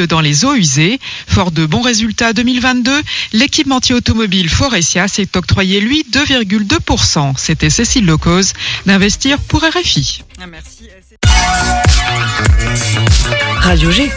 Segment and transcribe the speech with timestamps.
[0.00, 0.98] dans les eaux usées.
[1.26, 3.02] Fort de bons résultats 2022,
[3.32, 7.34] l'équipementier automobile Forestia s'est octroyé lui 2,2%.
[7.36, 8.52] C'était Cécile Locose
[8.86, 10.22] d'investir pour RFI.
[10.40, 10.88] Ah, merci.
[13.60, 14.10] Radio G.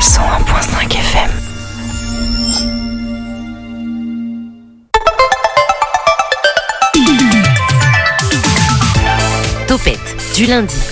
[0.00, 1.30] 101.5 FM.
[9.68, 10.91] Topette, du lundi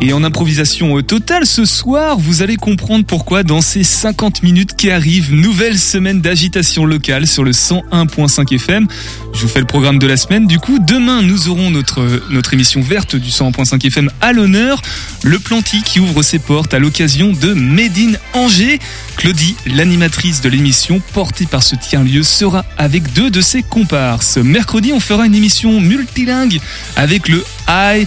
[0.00, 4.90] Et en improvisation totale ce soir, vous allez comprendre pourquoi dans ces 50 minutes qui
[4.90, 8.86] arrivent, nouvelle semaine d'agitation locale sur le 101.5 FM.
[9.32, 10.46] Je vous fais le programme de la semaine.
[10.46, 14.82] Du coup, demain, nous aurons notre, notre émission verte du 101.5 FM à l'honneur.
[15.22, 18.80] Le Planty qui ouvre ses portes à l'occasion de Made Angers.
[19.16, 24.36] Claudie, l'animatrice de l'émission portée par ce tiers-lieu, sera avec deux de ses comparses.
[24.36, 26.60] Mercredi, on fera une émission multilingue
[26.96, 28.06] avec le I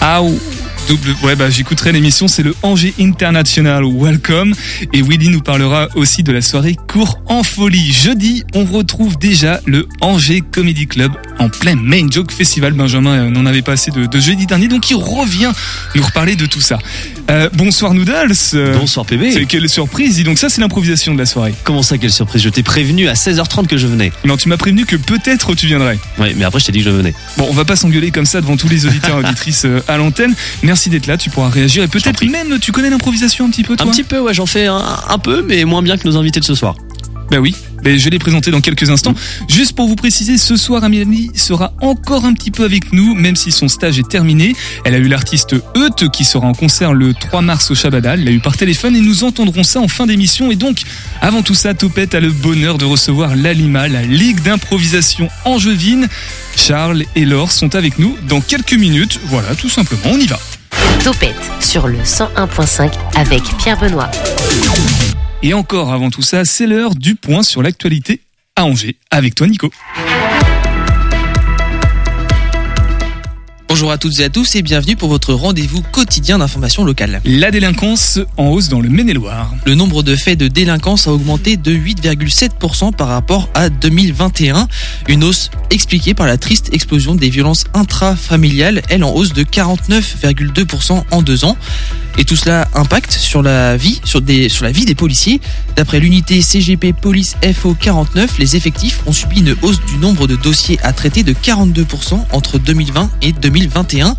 [0.00, 0.22] ah,
[0.88, 4.54] double, ouais, bah, j'écouterai l'émission, c'est le Angers International Welcome.
[4.94, 7.92] Et Willy nous parlera aussi de la soirée Cours en folie.
[7.92, 12.72] Jeudi, on retrouve déjà le Angers Comedy Club en plein Main Joke Festival.
[12.72, 15.52] Benjamin euh, n'en avait pas assez de, de, jeudi dernier, donc il revient
[15.94, 16.78] nous reparler de tout ça.
[17.30, 18.32] Euh, bonsoir Noodles.
[18.72, 19.30] Bonsoir PB.
[19.32, 20.14] C'est quelle surprise.
[20.14, 21.54] Dis donc ça, c'est l'improvisation de la soirée.
[21.64, 22.42] Comment ça, quelle surprise?
[22.42, 24.10] Je t'ai prévenu à 16h30 que je venais.
[24.24, 25.98] Non, tu m'as prévenu que peut-être tu viendrais.
[26.18, 27.12] Oui, mais après je t'ai dit que je venais.
[27.36, 29.98] Bon, on va pas s'engueuler comme ça devant tous les auditeurs et auditrices euh, à
[29.98, 30.34] l'antenne.
[30.62, 33.76] Merci d'être là, tu pourras réagir et peut-être même tu connais l'improvisation un petit peu
[33.76, 36.16] toi Un petit peu, ouais, j'en fais un, un, peu, mais moins bien que nos
[36.16, 36.76] invités de ce soir.
[37.30, 39.14] Bah oui, mais je vais les présenter dans quelques instants.
[39.48, 43.36] Juste pour vous préciser, ce soir, Amélie sera encore un petit peu avec nous, même
[43.36, 44.54] si son stage est terminé.
[44.84, 48.20] Elle a eu l'artiste Eute qui sera en concert le 3 mars au Chabadal.
[48.20, 50.50] Elle l'a eu par téléphone et nous entendrons ça en fin d'émission.
[50.50, 50.82] Et donc,
[51.20, 56.08] avant tout ça, Topette a le bonheur de recevoir l'Alima, la Ligue d'improvisation angevine.
[56.56, 59.20] Charles et Laure sont avec nous dans quelques minutes.
[59.26, 60.38] Voilà, tout simplement, on y va.
[61.02, 64.10] Topette sur le 101.5 avec Pierre Benoît.
[65.42, 68.20] Et encore avant tout ça, c'est l'heure du point sur l'actualité
[68.56, 69.70] à Angers avec toi Nico.
[73.78, 77.20] Bonjour à toutes et à tous et bienvenue pour votre rendez-vous quotidien d'information locale.
[77.24, 79.54] La délinquance en hausse dans le Maine-et-Loire.
[79.66, 84.66] Le nombre de faits de délinquance a augmenté de 8,7% par rapport à 2021.
[85.06, 91.04] Une hausse expliquée par la triste explosion des violences intrafamiliales, elle en hausse de 49,2%
[91.12, 91.56] en deux ans.
[92.18, 95.40] Et tout cela impacte sur la vie, sur, des, sur la vie des policiers.
[95.76, 100.34] D'après l'unité CGP Police FO 49, les effectifs ont subi une hausse du nombre de
[100.34, 104.16] dossiers à traiter de 42% entre 2020 et 2021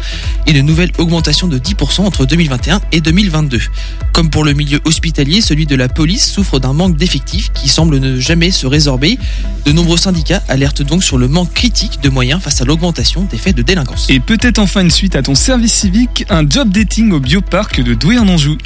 [0.47, 3.59] et une nouvelle augmentation de 10% entre 2021 et 2022.
[4.13, 7.99] Comme pour le milieu hospitalier, celui de la police souffre d'un manque d'effectifs qui semble
[7.99, 9.19] ne jamais se résorber.
[9.65, 13.37] De nombreux syndicats alertent donc sur le manque critique de moyens face à l'augmentation des
[13.37, 14.07] faits de délinquance.
[14.09, 17.88] Et peut-être enfin une suite à ton service civique, un job dating au bioparc de
[17.95, 18.57] Douai en Anjou.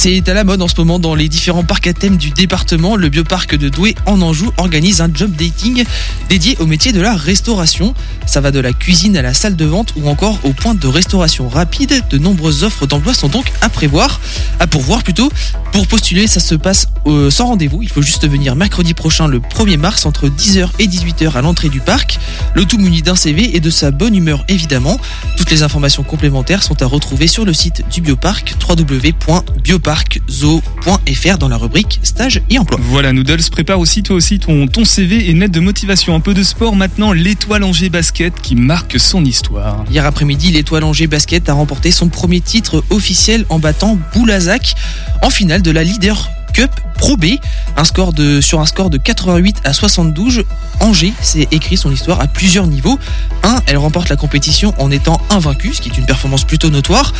[0.00, 2.94] C'est à la mode en ce moment dans les différents parcs à thème du département.
[2.94, 5.84] Le bioparc de Douai en Anjou organise un job dating
[6.28, 7.94] dédié au métier de la restauration.
[8.24, 10.86] Ça va de la cuisine à la salle de vente ou encore au point de
[10.86, 12.04] restauration rapide.
[12.10, 14.20] De nombreuses offres d'emploi sont donc à prévoir,
[14.60, 15.32] à pourvoir plutôt.
[15.72, 17.82] Pour postuler, ça se passe euh, sans rendez-vous.
[17.82, 21.70] Il faut juste venir mercredi prochain, le 1er mars, entre 10h et 18h à l'entrée
[21.70, 22.20] du parc.
[22.54, 25.00] Le tout muni d'un CV et de sa bonne humeur évidemment.
[25.36, 31.48] Toutes les informations complémentaires sont à retrouver sur le site du bioparc www.bioparc parczoo.fr dans
[31.48, 32.78] la rubrique stage et emploi.
[32.78, 36.14] Voilà, Noodles, prépare aussi toi aussi ton, ton CV et net de motivation.
[36.14, 39.86] Un peu de sport maintenant, l'étoile Angers Basket qui marque son histoire.
[39.90, 44.74] Hier après-midi, l'étoile Angers Basket a remporté son premier titre officiel en battant Boulazac
[45.22, 47.26] en finale de la Leader Cup Pro B,
[47.76, 50.44] un score de, sur un score de 88 à 72.
[50.80, 52.98] Angers s'est écrit son histoire à plusieurs niveaux.
[53.42, 53.62] 1.
[53.66, 57.14] Elle remporte la compétition en étant invaincue, ce qui est une performance plutôt notoire.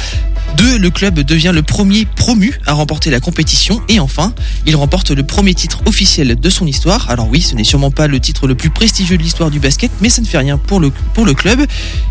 [0.56, 0.78] 2.
[0.78, 3.80] Le club devient le premier promu à remporter la compétition.
[3.88, 4.32] Et enfin,
[4.66, 7.10] il remporte le premier titre officiel de son histoire.
[7.10, 9.90] Alors oui, ce n'est sûrement pas le titre le plus prestigieux de l'histoire du basket,
[10.00, 11.64] mais ça ne fait rien pour le, pour le club.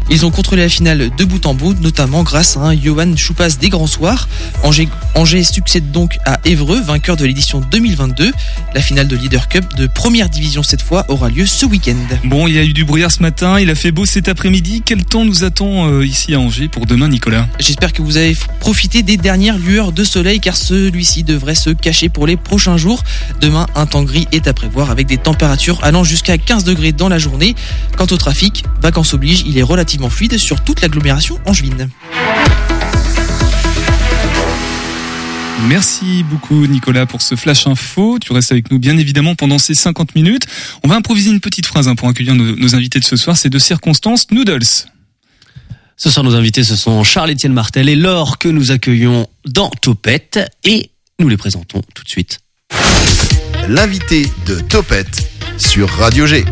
[0.09, 3.57] Ils ont contrôlé la finale de bout en bout, notamment grâce à un Johan Choupas
[3.60, 4.30] des Grands Soirs.
[4.63, 8.31] Angers, Angers succède donc à Évreux, vainqueur de l'édition 2022.
[8.74, 11.95] La finale de Leader Cup de première division cette fois aura lieu ce week-end.
[12.24, 14.81] Bon, il y a eu du brouillard ce matin, il a fait beau cet après-midi.
[14.86, 17.48] Quel temps nous attend euh, ici à Angers pour demain, Nicolas?
[17.60, 18.26] J'espère que vous avez
[18.59, 23.03] profité des dernières lueurs de soleil car celui-ci devrait se cacher pour les prochains jours.
[23.41, 27.09] Demain, un temps gris est à prévoir avec des températures allant jusqu'à 15 degrés dans
[27.09, 27.56] la journée.
[27.97, 31.89] Quant au trafic, vacances oblige, il est relativement fluide sur toute l'agglomération angevine.
[35.68, 38.19] Merci beaucoup Nicolas pour ce flash info.
[38.19, 40.45] Tu restes avec nous bien évidemment pendant ces 50 minutes.
[40.83, 43.35] On va improviser une petite phrase hein, pour accueillir nos, invités de ce soir.
[43.35, 44.88] C'est de circonstance Noodles.
[46.00, 50.40] Ce soir, nos invités, ce sont Charles-Étienne Martel et Laure que nous accueillons dans Topette
[50.64, 52.40] et nous les présentons tout de suite.
[53.68, 55.28] L'invité de Topette
[55.58, 56.46] sur Radio G.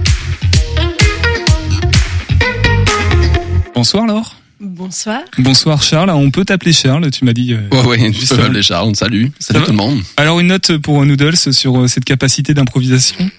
[3.76, 4.36] Bonsoir Laure.
[4.60, 5.22] Bonsoir.
[5.38, 6.10] Bonsoir Charles.
[6.10, 7.54] On peut t'appeler Charles, tu m'as dit.
[7.54, 8.96] euh, Ouais, ouais, tu juste peux m'appeler Charles.
[8.96, 9.32] Salut.
[9.40, 10.02] Salut tout le monde.
[10.18, 13.30] Alors une note pour Noodles sur euh, cette capacité d'improvisation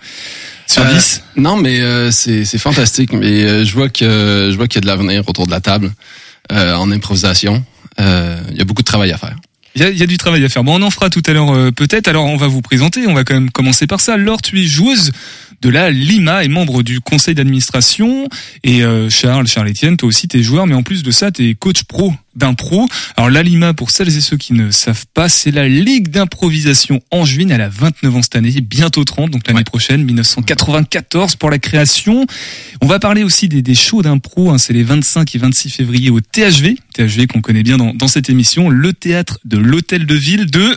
[0.66, 1.22] sur Euh, 10.
[1.36, 3.12] Non, mais euh, c'est c'est fantastique.
[3.12, 5.60] Mais euh, je vois que je vois qu'il y a de l'avenir autour de la
[5.60, 5.92] table
[6.52, 7.64] euh, en improvisation.
[8.00, 9.36] Euh, Il y a beaucoup de travail à faire.
[9.74, 10.64] Il y, a, il y a du travail à faire.
[10.64, 12.08] Bon, on en fera tout à l'heure euh, peut-être.
[12.08, 13.06] Alors on va vous présenter.
[13.06, 14.16] On va quand même commencer par ça.
[14.16, 15.12] Laure, tu es joueuse
[15.62, 18.28] de la Lima et membre du conseil d'administration.
[18.64, 21.54] Et euh, Charles, Charles Etienne, toi aussi t'es joueur, mais en plus de ça, t'es
[21.54, 22.86] coach pro d'impro.
[23.16, 27.00] Alors la Lima, pour celles et ceux qui ne savent pas, c'est la Ligue d'improvisation
[27.10, 27.50] angevine.
[27.50, 29.64] Elle a 29 ans cette année, bientôt 30, donc l'année Ouais.
[29.64, 32.26] prochaine, 1994 pour la création.
[32.80, 34.50] On va parler aussi des, des shows d'impro.
[34.50, 38.08] hein, c'est les 25 et 26 février au THV, THV qu'on connaît bien dans, dans
[38.08, 40.76] cette émission, le théâtre de l'Hôtel de Ville de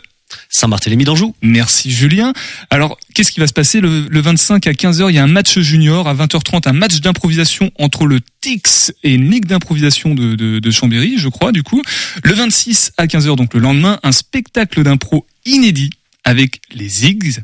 [0.50, 1.36] Saint-Barthélemy d'Anjou.
[1.42, 2.34] Merci Julien.
[2.70, 5.28] Alors, qu'est-ce qui va se passer le, le 25 à 15h Il y a un
[5.28, 6.08] match junior.
[6.08, 10.72] À 20h30, un match d'improvisation entre le TIX et une ligue d'improvisation de, de, de
[10.72, 11.81] Chambéry, je crois, du coup.
[12.24, 15.90] Le 26 à 15h, donc le lendemain, un spectacle d'impro inédit
[16.24, 17.42] avec les Zigs.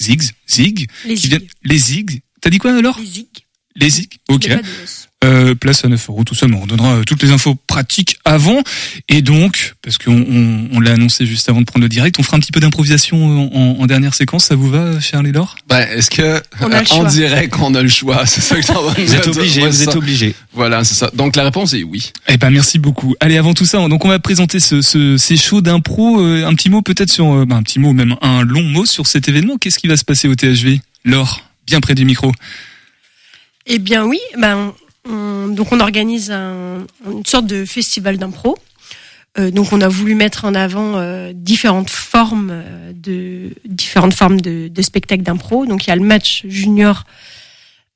[0.00, 1.30] Zigs Zig Les qui zigs.
[1.30, 2.98] viennent- Les Zigs T'as dit quoi alors?
[2.98, 3.26] Les zigs.
[3.76, 4.48] Les Zigs Ok.
[5.24, 6.60] Euh, place à 9 euros tout seulement.
[6.62, 8.62] On donnera euh, toutes les infos pratiques avant.
[9.08, 12.22] Et donc, parce qu'on on, on l'a annoncé juste avant de prendre le direct, on
[12.22, 13.16] fera un petit peu d'improvisation
[13.54, 14.44] en, en dernière séquence.
[14.44, 17.08] Ça vous va, Charles et Laure Ben, est-ce que On a le on choix.
[17.08, 18.62] dirait qu'on a le choix C'est ça que
[19.00, 19.96] Vous êtes Ouais, vous êtes ça.
[19.96, 20.34] obligés.
[20.52, 21.10] Voilà, c'est ça.
[21.14, 22.12] Donc la réponse est oui.
[22.28, 23.14] Eh ben, merci beaucoup.
[23.20, 26.20] Allez, avant tout ça, donc on va présenter ce, ce, ces shows d'impro.
[26.20, 28.84] Euh, un petit mot peut-être sur, euh, ben, un petit mot, même un long mot
[28.86, 29.56] sur cet événement.
[29.58, 32.32] Qu'est-ce qui va se passer au THV Laure, bien près du micro.
[33.66, 34.72] Eh bien oui, ben,
[35.08, 38.56] on- donc on organise un- une sorte de festival d'impro.
[39.38, 44.40] Euh, donc on a voulu mettre en avant euh, différentes formes euh, de différentes formes
[44.40, 45.66] de, de spectacles d'impro.
[45.66, 47.04] Donc il y a le match junior.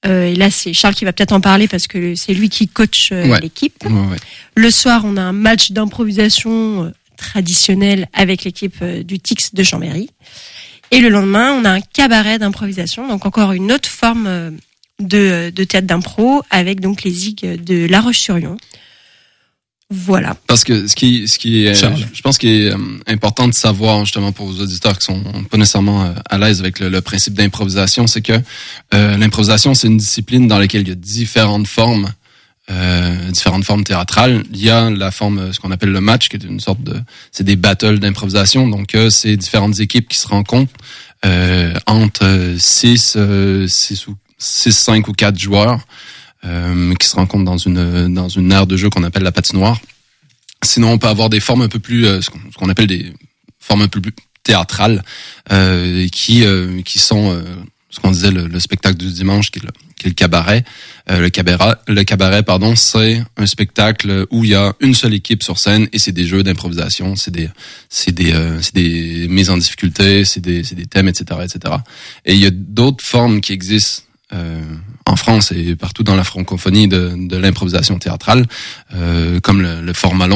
[0.07, 2.69] Euh, et là c'est Charles qui va peut-être en parler parce que c'est lui qui
[2.69, 3.41] coach euh, Ouais.
[3.41, 3.85] l'équipe.
[3.85, 4.17] Ouais, ouais.
[4.57, 9.63] Le soir on a un match d'improvisation euh, traditionnel avec l'équipe euh, du Tix de
[9.63, 10.11] Chambéry.
[10.91, 13.07] Et le lendemain on a un cabaret d'improvisation.
[13.09, 14.51] Donc encore une autre forme euh,
[15.01, 18.57] de, de théâtre d'impro avec donc les zigs de La Roche-sur-Yon.
[19.91, 20.37] Voilà.
[20.47, 21.97] Parce que ce qui, ce qui est, Charles.
[22.13, 25.57] je pense qu'il est euh, important de savoir justement pour vos auditeurs qui sont pas
[25.57, 28.35] nécessairement euh, à l'aise avec le, le principe d'improvisation, c'est que
[28.93, 32.13] euh, l'improvisation c'est une discipline dans laquelle il y a différentes formes,
[32.71, 34.45] euh, différentes formes théâtrales.
[34.53, 36.83] Il y a la forme, euh, ce qu'on appelle le match, qui est une sorte
[36.83, 37.01] de,
[37.33, 38.69] c'est des battles d'improvisation.
[38.69, 40.73] Donc euh, c'est différentes équipes qui se rencontrent
[41.25, 43.17] euh, entre 6,
[43.67, 45.81] 6 ou 6, 5 ou 4 joueurs
[46.45, 49.81] euh, qui se rencontrent dans une dans une aire de jeu qu'on appelle la patinoire.
[50.65, 53.13] Sinon, on peut avoir des formes un peu plus, euh, ce qu'on appelle des
[53.61, 54.13] formes un peu plus
[54.43, 55.05] théâtrales,
[55.53, 57.43] euh, qui euh, qui sont euh,
[57.91, 60.65] ce qu'on disait le, le spectacle du dimanche, qui est le, qui est le cabaret.
[61.11, 65.15] Euh, le cabaret, le cabaret, pardon, c'est un spectacle où il y a une seule
[65.15, 67.49] équipe sur scène et c'est des jeux d'improvisation, c'est des
[67.89, 71.75] c'est des c'est des mises en difficulté, c'est des c'est des thèmes, etc., etc.
[72.25, 74.63] Et il y a d'autres formes qui existent euh,
[75.07, 78.47] en France et partout dans la francophonie de, de l'improvisation théâtrale,
[78.95, 80.29] euh, comme le, le format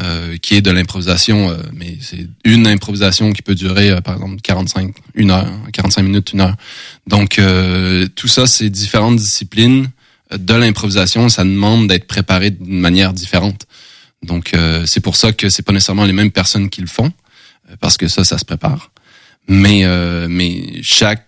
[0.00, 4.14] euh, qui est de l'improvisation, euh, mais c'est une improvisation qui peut durer, euh, par
[4.14, 6.54] exemple, 45, une heure, 45 minutes, une heure.
[7.08, 9.90] Donc, euh, tout ça, c'est différentes disciplines
[10.30, 11.28] de l'improvisation.
[11.28, 13.66] Ça demande d'être préparé d'une manière différente.
[14.22, 14.52] Donc,
[14.84, 17.12] c'est pour ça que c'est pas nécessairement les mêmes personnes qui le font,
[17.78, 18.90] parce que ça, ça se prépare.
[19.46, 19.84] Mais,
[20.28, 21.24] mais chaque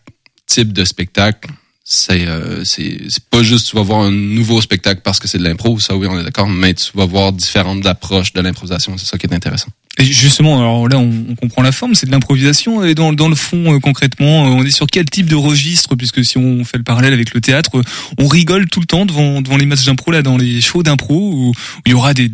[0.47, 1.50] type de spectacle
[1.85, 5.39] c'est euh, c'est c'est pas juste tu vas voir un nouveau spectacle parce que c'est
[5.39, 8.97] de l'impro ça oui on est d'accord mais tu vas voir différentes approches de l'improvisation
[8.99, 9.69] c'est ça qui est intéressant
[9.99, 12.85] Et justement, alors là, on, on comprend la forme, c'est de l'improvisation.
[12.85, 15.97] Et dans, dans le fond, euh, concrètement, euh, on est sur quel type de registre
[15.97, 17.83] Puisque si on fait le parallèle avec le théâtre, euh,
[18.17, 21.15] on rigole tout le temps devant, devant les matchs d'impro, là, dans les shows d'impro,
[21.15, 21.55] où, où
[21.87, 22.31] il y aura des,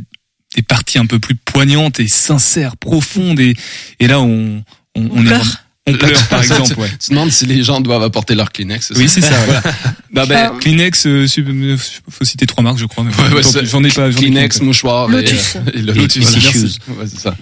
[0.55, 3.41] des parties un peu plus poignantes et sincères, profondes.
[3.41, 3.57] Et,
[4.01, 4.63] et là, on,
[4.95, 5.66] on, On est pleure.
[5.87, 6.75] On pleure, par exemple.
[6.81, 6.89] Ouais.
[7.03, 9.31] tu demandes si les gens doivent apporter leur Kleenex Oui, c'est ça.
[9.47, 9.71] ouais.
[10.13, 10.59] bah, ben, Ah.
[10.61, 11.77] Kleenex, euh, euh,
[12.11, 13.05] faut citer trois marques, je crois.
[13.05, 14.09] Ouais, ouais, j'en ai pas.
[14.11, 15.57] ai Kleenex mouchoir Lotus.
[15.75, 16.25] et, et le Lotus,
[16.89, 17.37] voilà, c'est ça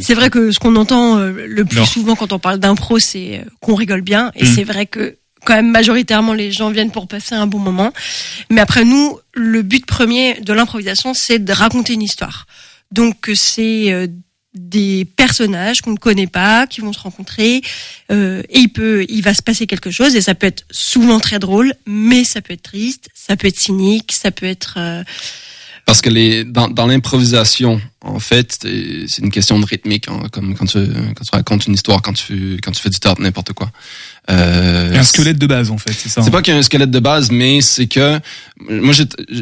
[0.00, 1.84] C'est vrai que ce qu'on entend euh, le plus Non.
[1.86, 4.32] souvent quand on parle d'impro, c'est euh, qu'on rigole bien.
[4.34, 4.54] Et Mm.
[4.54, 7.92] c'est vrai que quand même majoritairement les gens viennent pour passer un bon moment.
[8.50, 12.46] Mais après nous, le but premier de l'improvisation, c'est de raconter une histoire.
[12.92, 14.06] Donc euh, c'est euh,
[14.54, 17.62] des personnages qu'on ne connaît pas, qui vont se rencontrer,
[18.10, 21.20] euh, et il peut, il va se passer quelque chose, et ça peut être souvent
[21.20, 25.02] très drôle, mais ça peut être triste, ça peut être cynique, ça peut être euh,
[25.86, 28.58] parce que les dans, dans l'improvisation, en fait,
[29.06, 30.78] c'est une question de rythmique, hein, comme quand tu
[31.14, 33.70] quand tu racontes une histoire, quand tu quand tu fais du théâtre, n'importe quoi.
[34.30, 36.22] Euh, un squelette de base en fait, c'est ça.
[36.22, 38.20] c'est pas qu'il y a un squelette de base, mais c'est que
[38.68, 38.94] moi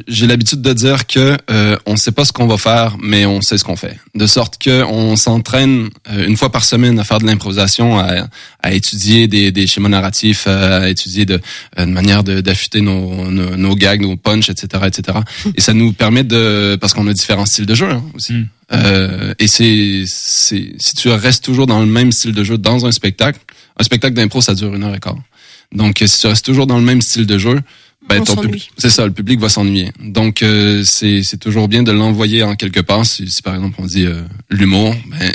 [0.09, 3.43] j'ai l'habitude de dire que euh, on sait pas ce qu'on va faire, mais on
[3.43, 3.99] sait ce qu'on fait.
[4.15, 8.27] De sorte que on s'entraîne euh, une fois par semaine à faire de l'improvisation, à,
[8.63, 11.41] à étudier des, des schémas narratifs, à étudier de,
[11.79, 15.19] euh, de manière d'affûter nos, nos nos gags, nos punchs, etc., etc.
[15.57, 18.33] Et ça nous permet de parce qu'on a différents styles de jeu hein, aussi.
[18.33, 18.49] Mm.
[18.73, 22.87] Euh, et c'est c'est si tu restes toujours dans le même style de jeu dans
[22.87, 23.41] un spectacle,
[23.77, 25.19] un spectacle d'impro ça dure une heure et quart.
[25.73, 27.61] Donc si tu restes toujours dans le même style de jeu,
[28.09, 29.91] ben On ton public, c'est ça, le public va s'ennuyer.
[30.01, 33.05] Donc euh, c'est c'est toujours bien de l'envoyer en quelque part.
[33.05, 35.33] Si, si par exemple on dit euh, l'humour, ben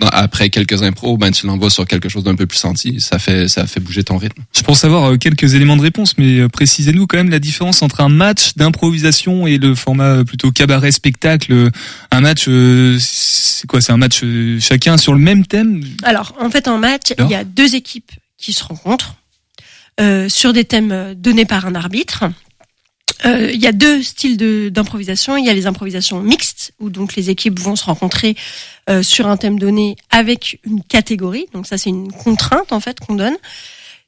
[0.00, 3.00] après quelques impros, ben tu l'envoies sur quelque chose d'un peu plus senti.
[3.00, 4.42] Ça fait ça fait bouger ton rythme.
[4.54, 7.82] Je pense avoir euh, quelques éléments de réponse, mais euh, précisez-nous quand même la différence
[7.82, 11.70] entre un match d'improvisation et le format euh, plutôt cabaret spectacle.
[12.10, 14.22] Un match, euh, c'est quoi C'est un match
[14.60, 15.82] chacun sur le même thème?
[16.02, 19.16] Alors, en fait, en match, Alors il y a deux équipes qui se rencontrent
[20.00, 22.24] euh, sur des thèmes donnés par un arbitre.
[23.26, 25.36] Euh, Il y a deux styles d'improvisation.
[25.36, 28.36] Il y a les improvisations mixtes, où donc les équipes vont se rencontrer
[28.90, 31.46] euh, sur un thème donné avec une catégorie.
[31.52, 33.36] Donc ça, c'est une contrainte en fait qu'on donne.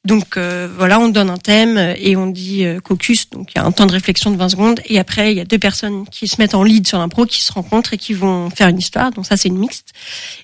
[0.07, 3.57] Donc euh, voilà, on donne un thème euh, et on dit euh, caucus, donc il
[3.57, 4.79] y a un temps de réflexion de 20 secondes.
[4.85, 7.43] Et après, il y a deux personnes qui se mettent en lead sur l'impro, qui
[7.43, 9.11] se rencontrent et qui vont faire une histoire.
[9.11, 9.91] Donc ça, c'est une mixte.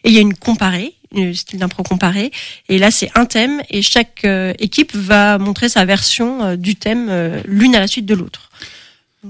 [0.03, 2.32] Et il y a une comparée, une style d'impro comparé.
[2.67, 6.75] Et là, c'est un thème et chaque euh, équipe va montrer sa version euh, du
[6.75, 8.50] thème euh, l'une à la suite de l'autre.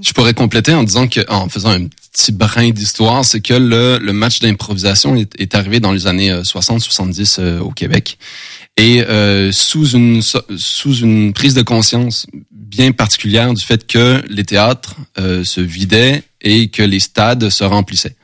[0.02, 3.98] Je pourrais compléter en disant que, en faisant un petit brin d'histoire, c'est que le,
[3.98, 8.18] le match d'improvisation est, est arrivé dans les années 60-70 euh, au Québec.
[8.76, 14.22] Et euh, sous une so- sous une prise de conscience bien particulière du fait que
[14.28, 18.16] les théâtres euh, se vidaient et que les stades se remplissaient.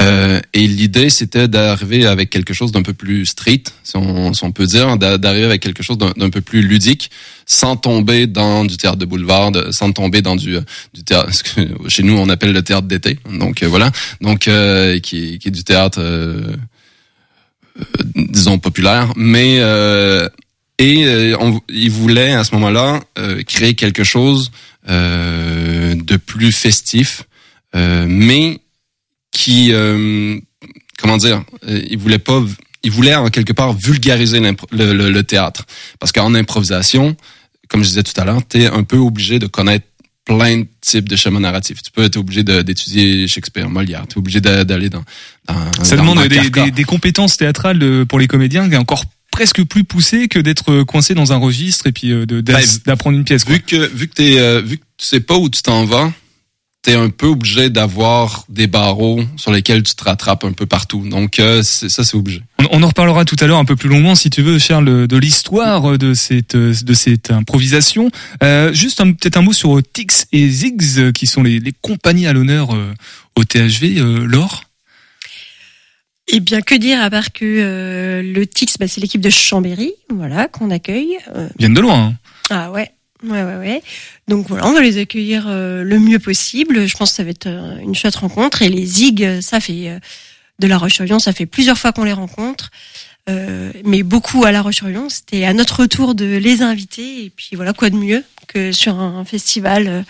[0.00, 4.44] Euh, et l'idée, c'était d'arriver avec quelque chose d'un peu plus street, si on, si
[4.44, 7.10] on peut dire, d'a- d'arriver avec quelque chose d'un peu plus ludique,
[7.46, 10.60] sans tomber dans du théâtre de boulevard, sans tomber dans du, euh,
[10.92, 13.18] du théâtre, ce que chez nous on appelle le théâtre d'été.
[13.32, 13.90] Donc euh, voilà,
[14.20, 16.54] donc euh, qui, qui est du théâtre, euh,
[18.14, 20.28] disons populaire, mais euh,
[20.78, 24.50] et euh, on, il voulait à ce moment-là euh, créer quelque chose
[24.88, 27.24] euh, de plus festif,
[27.74, 28.60] euh, mais
[29.32, 30.38] qui, euh,
[30.98, 32.42] comment dire, euh, il voulait pas,
[32.82, 34.54] il voulait quelque part vulgariser le,
[34.92, 35.64] le- le théâtre,
[35.98, 37.16] parce qu'en improvisation,
[37.68, 39.86] comme je disais tout à l'heure, tu es un peu obligé de connaître
[40.28, 41.82] plein de types de schémas narratifs.
[41.82, 45.02] Tu peux être obligé d'étudier Shakespeare, Molière, tu es obligé d'a- d'aller dans,
[45.48, 46.64] dans Ça dans- demande des, Kafka.
[46.66, 50.38] des- des compétences théâtrales de- pour les comédiens qui est encore presque plus poussées que
[50.38, 52.26] d'être coincé dans un registre et puis euh,
[52.86, 53.44] d'apprendre une pièce.
[53.44, 53.54] quoi.
[53.54, 56.12] Vu que vu que t'es euh, vu que tu sais pas où tu t'en vas,
[56.88, 61.06] t'es un peu obligé d'avoir des barreaux sur lesquels tu te rattrapes un peu partout.
[61.06, 62.40] Donc euh, ça c'est obligé.
[62.58, 65.06] On, on en reparlera tout à l'heure un peu plus longuement, si tu veux, Charles,
[65.06, 68.10] de l'histoire de cette de cette improvisation.
[68.42, 72.32] Euh, juste peut-être un mot sur Tix et Ziggs, qui sont les, les compagnies à
[72.32, 72.94] l'honneur euh,
[73.36, 73.98] au THV.
[73.98, 74.64] Euh, Laure?
[76.30, 79.92] Eh bien, que dire à part que euh, le TIX, bah, c'est l'équipe de Chambéry,
[80.14, 81.16] voilà, qu'on accueille.
[81.34, 81.98] Euh, viennent de loin.
[81.98, 82.14] hein.
[82.50, 82.90] ah ouais,
[83.24, 83.82] ouais, ouais, ouais.
[84.26, 86.86] Donc voilà, on va les accueillir euh, le mieux possible.
[86.86, 88.62] Je pense que ça va être euh, une chouette rencontre.
[88.62, 89.98] Et les ZIG, euh, ça fait euh,
[90.58, 92.70] de La Roche-sur-Yon, ça fait plusieurs fois qu'on les rencontre.
[93.28, 95.08] Euh, mais beaucoup à La Roche-sur-Yon.
[95.08, 97.24] C'était à notre tour de les inviter.
[97.24, 100.02] Et puis voilà, quoi de mieux que sur un festival, euh,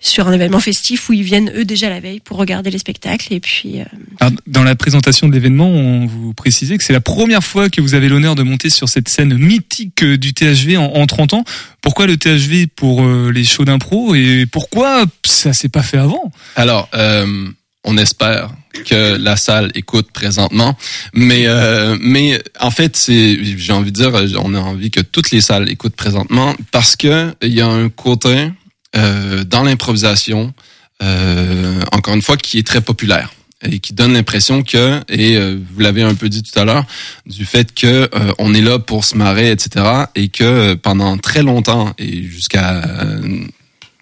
[0.00, 3.34] sur un événement festif où ils viennent eux déjà la veille pour regarder les spectacles.
[3.34, 3.84] Et puis euh,
[4.18, 7.82] Alors, dans la présentation de l'événement, on vous précisait que c'est la première fois que
[7.82, 11.44] vous avez l'honneur de monter sur cette scène mythique du THV en, en 30 ans.
[11.82, 16.32] Pourquoi le THV pour euh, les shows d'impro et pourquoi ça s'est pas fait avant?
[16.54, 17.48] Alors euh,
[17.84, 18.50] on espère
[18.86, 20.76] que la salle écoute présentement,
[21.14, 24.12] mais euh, mais en fait c'est j'ai envie de dire
[24.42, 27.88] on a envie que toutes les salles écoutent présentement parce que il y a un
[27.88, 28.50] côté
[28.96, 30.54] euh, dans l'improvisation
[31.02, 35.58] euh, encore une fois qui est très populaire et qui donne l'impression que et euh,
[35.72, 36.84] vous l'avez un peu dit tout à l'heure
[37.26, 39.84] du fait que euh, on est là pour se marrer etc
[40.14, 43.44] et que euh, pendant très longtemps et jusqu'à euh,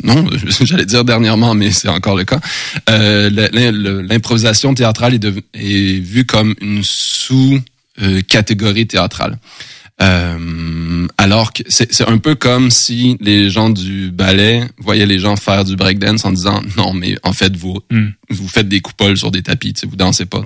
[0.04, 0.26] non,
[0.62, 2.40] j'allais dire dernièrement, mais c'est encore le cas.
[2.88, 3.30] Euh,
[4.08, 6.82] L'improvisation théâtrale est, dev- est vue comme une
[7.98, 9.38] sous-catégorie théâtrale.
[10.02, 15.18] Euh, alors que c'est c'est un peu comme si les gens du ballet voyaient les
[15.18, 18.08] gens faire du breakdance en disant non mais en fait vous Hmm.
[18.30, 20.42] vous faites des coupoles sur des tapis, tu sais, vous dansez pas.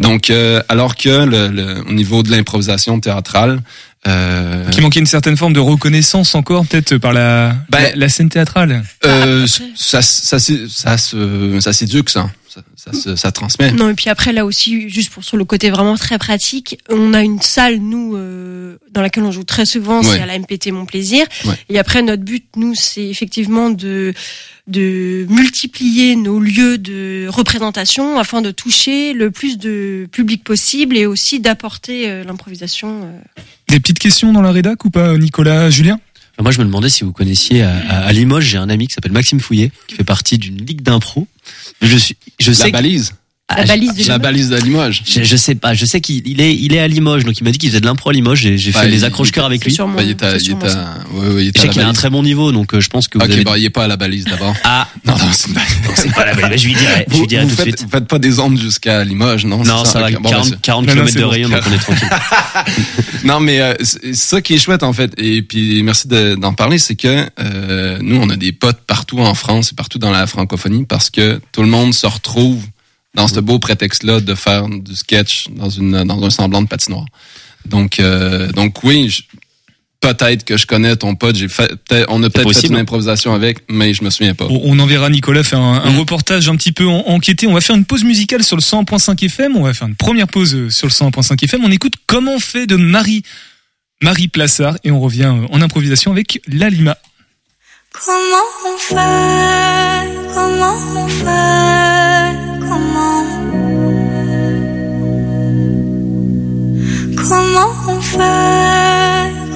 [0.00, 3.62] Donc euh, alors que le, le- au niveau de l'improvisation théâtrale,
[4.06, 8.08] Euh, Qui manquait une certaine forme de reconnaissance encore, peut-être par la, Ben, la, la
[8.08, 8.82] scène théâtrale.
[9.06, 12.30] euh, ça, ça, ça, ça, se, ça s'éduque, ça.
[12.48, 13.72] Ça, ça, se- ça transmet.
[13.72, 17.12] Non, et puis après, là aussi, juste pour sur le côté vraiment très pratique, on
[17.12, 20.04] a une salle, nous, euh, dans laquelle on joue très souvent, Ouais.
[20.16, 21.26] c'est à la MPT Mon Plaisir.
[21.46, 21.54] Ouais.
[21.68, 24.12] Et après, notre but, nous, c'est effectivement de
[24.66, 31.04] de multiplier nos lieux de représentation afin de toucher le plus de public possible et
[31.04, 33.02] aussi d'apporter euh, l'improvisation.
[33.04, 33.40] euh.
[33.74, 35.98] Des petites questions dans la rédac ou pas, Nicolas, Julien?
[36.40, 39.40] Moi, je me demandais si vous connaissiez à, Limoges, j'ai un ami qui s'appelle Maxime
[39.40, 41.26] Fouillet, qui fait partie d'une ligue d'impro.
[41.82, 43.14] Je suis, je La sais que- balise.
[43.46, 44.20] Ah, La je- balise de La Limoges.
[44.22, 45.02] balise de Limoges.
[45.06, 47.44] Je, je sais pas, je sais qu'il il est, il est à Limoges, donc il
[47.44, 48.40] m'a dit qu'il faisait de l'impro à Limoges.
[48.40, 49.70] J'ai j'ai Bah, fait les accroche-cœurs avec lui.
[49.70, 50.94] sûrement- Bah, il est à, il est ça.
[50.94, 51.98] à, ouais, ouais, il est Je à sais qu'il a un balise.
[51.98, 53.44] très bon niveau, donc euh, je pense que vous Ok, avez.
[53.44, 54.54] bah, il est pas à la balise d'abord.
[54.64, 55.26] Ah, Non, non,
[55.94, 56.58] c'est pas la belle.
[56.58, 57.82] Je lui dirai, je Vous, lui dirai vous tout de faites, suite.
[57.82, 59.62] vous faites pas des ondes jusqu'à Limoges, non?
[59.62, 61.60] Non, c'est ça va, Ok, bon, 40, bah, 40 Non, non, km de rayon, donc
[61.68, 62.08] on est tranquille.
[63.24, 65.12] non, mais euh, c'est ça qui est chouette en fait.
[65.18, 69.18] Et puis merci de- d'en parler, c'est que euh, nous on a des potes partout
[69.20, 72.64] en France et partout dans la francophonie parce que tout le monde se retrouve
[73.14, 77.06] dans ce beau prétexte-là de faire du sketch dans une dans un semblant de patinoire.
[77.66, 79.08] Donc euh, donc oui.
[79.10, 79.22] je-
[80.00, 83.32] Peut-être que je connais ton pote, j'ai fait, peut-être- on a peut-être fait une improvisation
[83.32, 84.44] avec, mais je me souviens pas.
[84.50, 85.98] On, on enverra Nicolas faire un, un Mm.
[85.98, 87.46] reportage un petit peu en- enquêté.
[87.46, 89.56] On va faire une pause musicale sur le 100.5 FM.
[89.56, 91.64] On va faire une première pause euh, sur le 100.5 FM.
[91.64, 93.22] On écoute Comment on fait de Marie,
[94.02, 96.98] Marie Plassard et on revient euh, en improvisation avec Lalima.
[97.90, 98.18] Comment
[98.66, 102.13] on fait Comment on fait
[107.26, 108.18] Comment on fait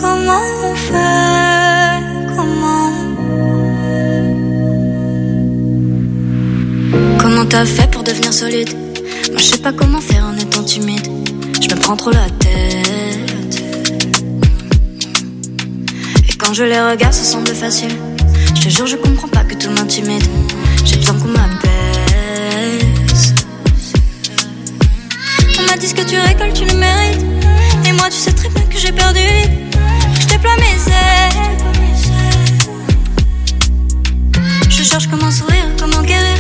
[0.01, 2.03] Comment on fait
[2.35, 2.93] Comment
[7.21, 8.71] Comment t'as fait pour devenir solide?
[9.31, 11.07] Moi je sais pas comment faire en étant timide.
[11.61, 13.63] Je me prends trop la tête.
[16.27, 17.95] Et quand je les regarde ça semble facile.
[18.55, 20.25] Je te jure, je comprends pas que tout m'intimide.
[20.87, 21.18] J'ai besoin
[25.79, 27.25] dit ce que tu récoltes, tu le mérites.
[27.87, 29.21] Et moi, tu sais très bien que j'ai perdu.
[30.21, 31.33] Je déploie mes ailes.
[34.69, 36.39] Je cherche comment sourire, comment guérir.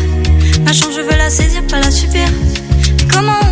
[0.64, 2.28] Ma chance, je veux la saisir, pas la subir.
[2.96, 3.47] Mais comment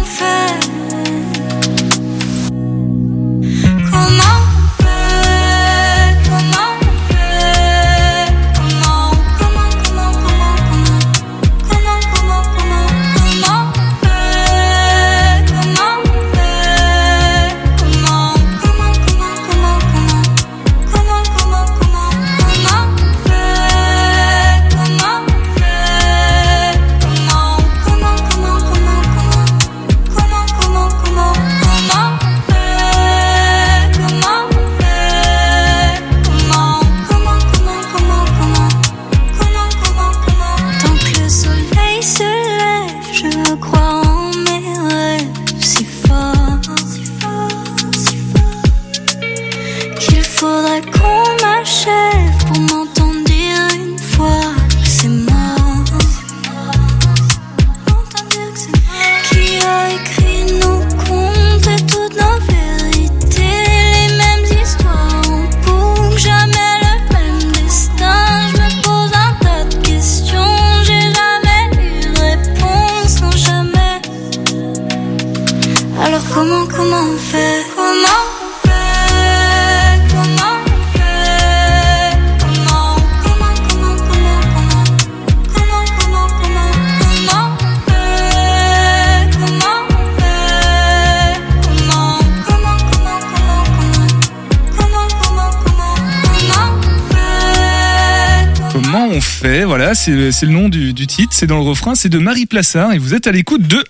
[99.46, 102.46] fait Voilà, c'est le nom du, du titre, c'est dans le refrain, c'est de Marie
[102.46, 103.84] Plassard et vous êtes à l'écoute de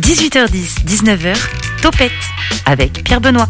[0.00, 1.34] 18h10, 19h,
[1.82, 2.12] Topette
[2.64, 3.48] avec Pierre Benoît.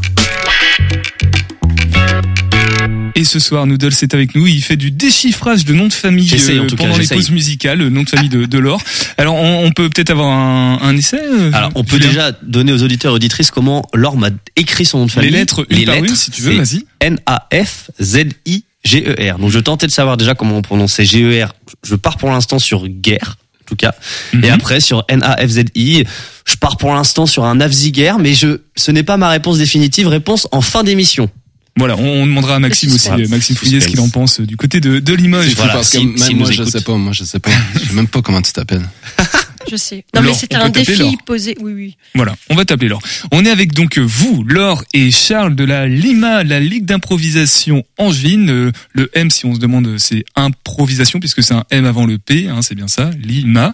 [3.14, 4.47] Et ce soir, Noodles est avec nous.
[4.47, 7.07] Il fait du déchiffrage de noms de famille euh, J'essaye, en tout cas, pendant les
[7.07, 8.81] pauses musicales, le nom de famille de, de Laure.
[9.19, 12.73] Alors, on, on peut peut-être avoir un, un essai euh, Alors, on peut déjà donner
[12.73, 15.31] aux auditeurs et auditrices comment Laure m'a écrit son nom de famille.
[15.31, 16.87] Les lettres une par une, si tu veux, vas-y.
[17.01, 18.67] N-A-F-Z-I-G-E-R.
[18.87, 21.55] E Donc, je tentais de savoir déjà comment on prononçait G-E-R.
[21.85, 23.95] Je pars pour l'instant sur guerre, en tout cas.
[24.33, 24.45] Mhm.
[24.45, 26.05] Et après, sur N-A-F-Z-I,
[26.47, 30.07] je pars pour l'instant sur un Afziguerre, mais je, ce n'est pas ma réponse définitive.
[30.07, 31.29] Réponse en fin d'émission.
[31.77, 33.29] Voilà, on, on demandera à Maxime aussi, Voilà.
[33.29, 35.55] Maxime Fouillet, ce qu'il en pense euh, du côté de, de Limoges.
[35.55, 37.87] Voilà, parce que si- même si moi je sais pas, moi je sais pas, je
[37.88, 38.83] sais même pas comment tu t'appelles.
[39.70, 40.04] je sais.
[40.14, 41.14] Non, mais c'était un défi Laure.
[41.24, 41.57] posé.
[41.61, 41.96] Oui, oui.
[42.14, 43.02] Voilà, on va t'appeler Laure.
[43.33, 47.85] On est avec donc euh, vous, Laure et Charles de la Lima, la Ligue d'improvisation
[47.98, 48.50] angevine.
[48.50, 52.07] Euh, Le M, si on se demande, euh, c'est improvisation puisque c'est un M avant
[52.07, 53.72] le P, hein, c'est bien ça, Lima.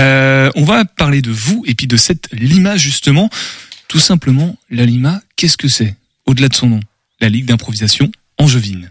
[0.00, 3.30] Euh, on va parler de vous et puis de cette Lima justement.
[3.88, 5.94] Tout simplement, la Lima, qu'est-ce que c'est
[6.26, 6.80] Au-delà de son nom,
[7.20, 8.90] la Ligue d'improvisation angevine.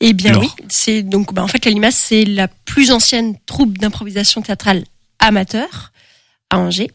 [0.00, 3.76] Eh bien oui, c'est donc bah, en fait la Limace c'est la plus ancienne troupe
[3.76, 4.84] d'improvisation théâtrale
[5.20, 5.92] amateur
[6.50, 6.90] à Angers.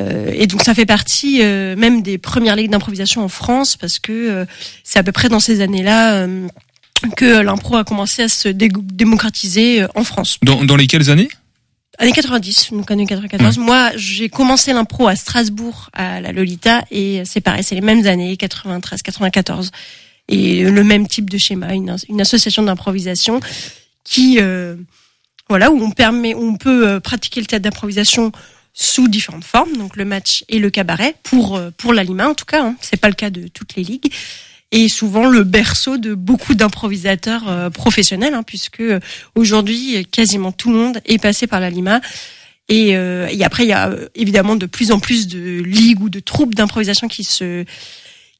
[0.00, 3.98] Euh, et donc ça fait partie euh, même des premières ligues d'improvisation en France parce
[3.98, 4.44] que euh,
[4.84, 6.28] c'est à peu près dans ces années-là
[7.16, 10.38] que l'impro a commencé à se dé- démocratiser en France.
[10.42, 11.28] Dans, dans lesquelles années?
[12.00, 13.58] Années 90, donc années 94.
[13.58, 18.06] Moi, j'ai commencé l'impro à Strasbourg, à la Lolita, et c'est pareil, c'est les mêmes
[18.06, 19.72] années, 93, 94.
[20.28, 23.40] Et le même type de schéma, une, une association d'improvisation
[24.04, 24.38] qui,
[25.48, 28.32] voilà, où on permet, on peut euh, pratiquer le théâtre d'improvisation
[28.74, 32.34] sous différentes formes, donc le match et le cabaret, pour, euh, pour la Lima en
[32.34, 32.76] tout cas, hein.
[32.80, 34.12] c'est pas le cas de toutes les ligues
[34.70, 38.82] et souvent le berceau de beaucoup d'improvisateurs euh, professionnels, hein, puisque
[39.34, 42.00] aujourd'hui quasiment tout le monde est passé par la Lima.
[42.70, 46.20] Et, et après, il y a évidemment de plus en plus de ligues ou de
[46.20, 47.64] troupes d'improvisation qui se,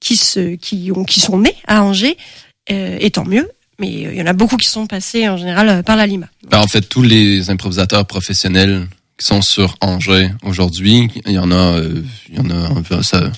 [0.01, 2.19] qui se, qui ont, qui sont nées à Angers,
[2.67, 3.49] et tant mieux.
[3.79, 6.07] Mais euh, il y en a beaucoup qui sont passés en général euh, par la
[6.07, 6.29] Lima.
[6.51, 8.89] Ben, en fait, tous les improvisateurs professionnels
[9.19, 13.31] qui sont sur Angers aujourd'hui, il y en a, euh, il y en a ça,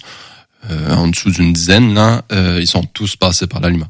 [0.71, 2.23] euh, en dessous d'une dizaine là,
[2.59, 3.89] ils sont tous passés par la Lima.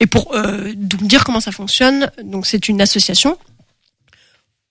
[0.00, 3.38] Et pour euh, dire comment ça fonctionne, donc c'est une association.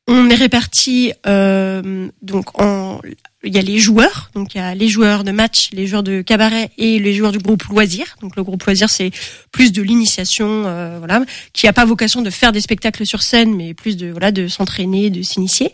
[0.07, 2.99] On est réparti euh, donc en
[3.43, 6.03] il y a les joueurs, donc il y a les joueurs de match, les joueurs
[6.03, 8.15] de cabaret et les joueurs du groupe loisir.
[8.21, 9.11] Donc le groupe loisir c'est
[9.51, 13.53] plus de l'initiation, euh, voilà, qui a pas vocation de faire des spectacles sur scène,
[13.55, 15.71] mais plus de voilà de s'entraîner, de s'initier.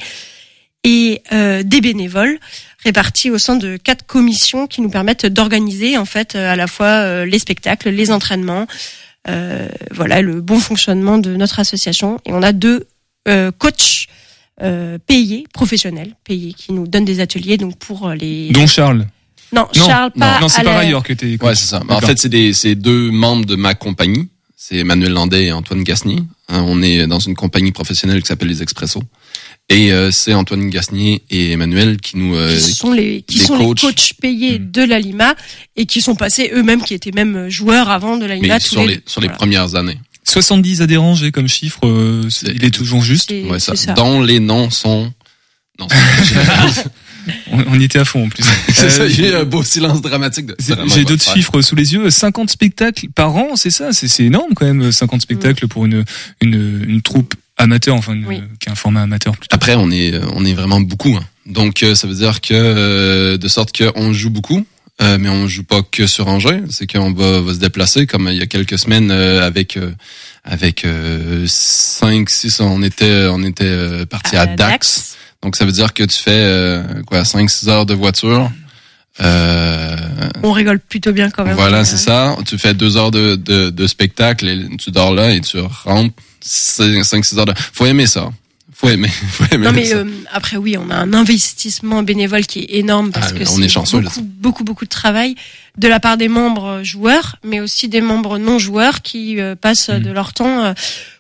[0.84, 2.40] Et euh, des bénévoles
[2.84, 6.68] répartis au sein de quatre commissions qui nous permettent d'organiser en fait euh, à la
[6.68, 8.66] fois les spectacles, les entraînements,
[9.92, 12.20] voilà le bon fonctionnement de notre association.
[12.26, 12.88] Et on a deux
[13.60, 14.08] coachs
[15.06, 18.50] payés, professionnels, payés, qui nous donnent des ateliers donc pour euh, les.
[18.52, 19.08] Dont Charles.
[19.52, 20.40] Non, Non, Charles non, pas.
[20.42, 21.38] non, c'est par la- ailleurs que t'es.
[21.42, 21.82] Ouais, c'est ça.
[21.90, 24.30] En fait, c'est des, c'est deux membres de ma compagnie.
[24.56, 26.20] C'est Emmanuel Landais et Antoine Gasnier.
[26.50, 29.02] Hein, on est dans une compagnie professionnelle qui s'appelle les Expressos.
[29.70, 33.58] Et euh, c'est Antoine Gasnier et Emmanuel qui nous euh, qui sont les qui sont
[33.58, 33.82] coachs.
[33.84, 34.72] les coachs payés Hmm.
[34.72, 35.36] de la Lima
[35.76, 38.70] et qui sont passés eux-mêmes qui étaient même joueurs avant de la Lima mais tous
[38.70, 39.38] sur les, sur les voilà.
[39.38, 39.98] premières années.
[40.30, 43.32] 70 adhérents, j'ai comme chiffre, euh, il est toujours juste.
[43.32, 43.74] Ouais, ça.
[43.94, 45.12] Dont les noms sont.
[45.80, 45.88] Non,
[47.52, 48.44] On, on y était à fond en plus.
[48.74, 49.04] c'est ça.
[49.04, 50.48] Euh, J'ai eu un beau silence dramatique.
[50.48, 50.56] De,
[50.88, 52.10] J'ai d'autres chiffres sous les yeux.
[52.10, 56.04] 50 spectacles par an, c'est ça C'est c'est énorme quand même, 50 spectacles pour une,
[56.42, 58.42] une, une troupe amateur, enfin, Oui.
[58.60, 59.54] qui est un format amateur plutôt.
[59.54, 61.16] Après, on est, on est vraiment beaucoup.
[61.16, 61.24] hein.
[61.46, 64.66] Donc, euh, ça veut dire que, euh, de sorte qu'on joue beaucoup,
[65.02, 66.62] euh, mais on joue pas que sur Angers.
[66.70, 69.92] C'est qu'on va, va se déplacer, comme il y a quelques semaines euh, avec euh,
[70.44, 75.16] avec euh, 5, 6, on était, on était euh, parti à, Dax.
[75.44, 78.50] Donc, ça veut dire que tu fais euh, quoi, 5, 6 heures de voiture.
[79.22, 79.98] Euh,
[80.44, 81.56] On rigole plutôt bien quand même.
[81.56, 82.36] voilà, Euh, c'est ça.
[82.46, 86.16] Tu fais deux heures de, de, de spectacle et tu dors là et tu rentres
[86.42, 87.54] 5, 6 heures de...
[87.74, 88.30] Faut aimer ça.
[88.80, 89.10] Faut aimer.
[89.10, 93.12] Faut aimer Non mais euh, après oui, on a un investissement bénévole qui est énorme
[93.12, 95.36] parce Ah, que on c'est est chanceux, beaucoup, beaucoup beaucoup de travail
[95.78, 99.90] de la part des membres joueurs, mais aussi des membres non joueurs qui euh, passent
[99.90, 100.00] Mm.
[100.00, 100.74] de leur temps euh,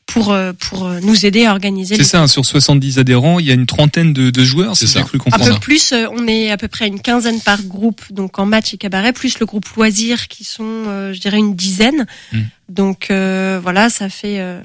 [0.05, 1.95] pour euh, pour euh, nous aider à organiser.
[1.97, 4.87] C'est ça, hein, sur 70 adhérents, il y a une trentaine de, de joueurs, C'est
[4.87, 5.01] ça.
[5.03, 5.53] cru Un comprendre.
[5.55, 8.73] peu plus, euh, on est à peu près une quinzaine par groupe, donc en match
[8.73, 12.05] et cabaret, plus le groupe loisirs qui sont, euh, je dirais, une dizaine.
[12.31, 12.39] Mm.
[12.69, 14.37] Donc euh, voilà, ça fait.
[14.39, 14.61] euh,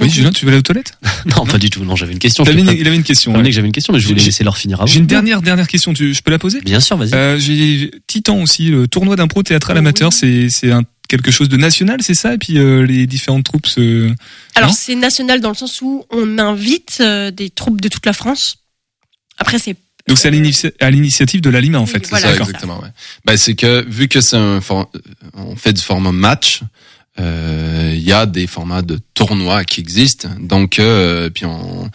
[0.00, 0.10] Oui.
[0.10, 0.98] Julien, tu veux aller aux toilettes
[1.36, 1.84] Non, pas du tout.
[1.84, 2.42] Non, j'avais une question.
[2.44, 3.32] Une- Il avait une question.
[3.34, 3.42] ouais.
[3.44, 4.86] que j'avais une question, mais je voulais laisser leur finir avant.
[4.86, 6.60] J'ai une dernière, dernière question, tu, je peux la poser?
[6.62, 7.14] Bien sûr, vas-y.
[7.14, 9.78] euh, J'ai Titan aussi, le tournoi d'impro théâtral Oui.
[9.78, 12.34] amateur, c'est c'est un quelque chose de national, c'est ça?
[12.34, 14.10] Et puis euh, les différentes troupes se...
[14.56, 18.14] Alors c'est national dans le sens où on invite euh, des troupes de toute la
[18.14, 18.56] France.
[19.38, 19.76] Après c'est.
[20.08, 22.00] Donc c'est à à l'initiative de la Lima en Oui, fait.
[22.02, 22.80] C'est voilà, ça, exactement.
[22.80, 22.88] Ouais.
[23.26, 24.90] Ben, c'est que vu que c'est un for-
[25.34, 26.60] on fait du format match,
[27.20, 30.28] euh, il y a des formats de tournois qui existent.
[30.40, 31.88] Donc, euh, puis on,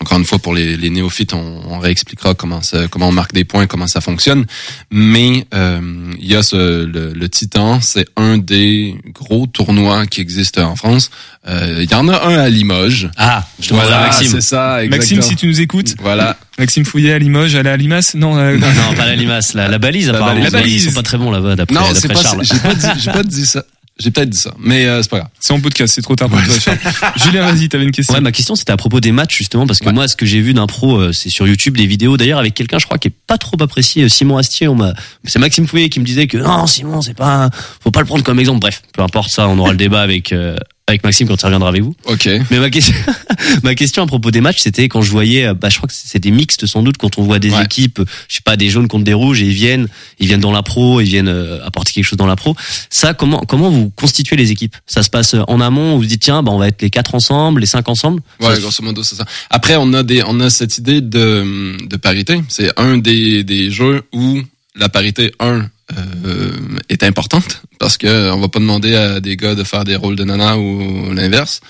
[0.00, 3.32] encore une fois pour les, les néophytes, on, on réexpliquera comment ça, comment on marque
[3.32, 4.44] des points, comment ça fonctionne.
[4.90, 5.80] Mais euh,
[6.20, 10.76] il y a ce, le, le Titan, c'est un des gros tournois qui existent en
[10.76, 11.10] France.
[11.48, 13.08] Euh, Il y en a un à Limoges.
[13.16, 14.28] Ah, je te demande à Maxime.
[14.30, 14.80] c'est ça.
[14.88, 15.22] Maxime, exactement.
[15.22, 16.36] si tu nous écoutes, Voilà.
[16.58, 19.78] Maxime Fouillet à Limoges, à la Limace, non, euh, Non, pas la limace, la, la
[19.78, 20.40] balise, La apparemment.
[20.40, 20.52] balise.
[20.52, 20.84] La balise.
[20.84, 22.22] Ils sont pas très bons là-bas, d'après Non, c'est pas.
[22.22, 22.44] Charles.
[22.44, 22.86] J'ai pas dit.
[23.00, 23.64] J'ai pas dit ça.
[23.98, 25.30] J'ai peut-être dit ça, mais euh, c'est pas grave.
[25.40, 26.78] C'est en podcast, c'est trop tard pour toi, Charles.
[27.16, 28.14] Julien, vas-y, t'avais une question.
[28.14, 30.40] Ouais, ma question c'était à propos des matchs justement parce que moi ce que j'ai
[30.40, 33.08] vu d'un pro euh, c'est sur YouTube des vidéos d'ailleurs avec quelqu'un je crois qui
[33.08, 36.26] est pas trop apprécié euh, Simon Astier on m'a c'est Maxime Fouet qui me disait
[36.26, 39.48] que non Simon c'est pas faut pas le prendre comme exemple bref peu importe ça
[39.48, 40.56] on aura le débat avec euh,
[40.88, 41.96] avec Maxime quand il reviendra avec vous.
[42.04, 42.28] Ok.
[42.50, 42.94] Mais ma question
[43.64, 45.94] ma question à propos des matchs c'était quand je voyais euh, bah je crois que
[45.96, 47.64] c'est des mixtes sans doute quand on voit des Ouais.
[47.64, 49.88] équipes je sais pas des jaunes contre des rouges et ils viennent
[50.20, 52.54] ils viennent dans la pro ils viennent euh, apporter quelque chose dans la pro
[52.88, 54.76] ça comment comment vous constituez les équipes?
[54.86, 56.90] Ça se passe euh, en amont vous vous dites tiens bah on va être les
[56.90, 58.20] quatre ensemble les cinq ensemble?
[58.40, 59.24] Ouais, Ça- grosso modo, c'est ça.
[59.50, 62.40] Après, on a des, on a cette idée de, de parité.
[62.48, 64.40] C'est un des, des jeux où
[64.76, 66.52] la parité, un, euh,
[66.88, 70.16] est importante parce que on va pas demander à des gars de faire des rôles
[70.16, 71.60] de nana ou l'inverse.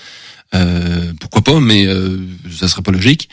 [0.55, 2.17] Euh, pourquoi pas, mais euh,
[2.57, 3.29] ça serait pas logique.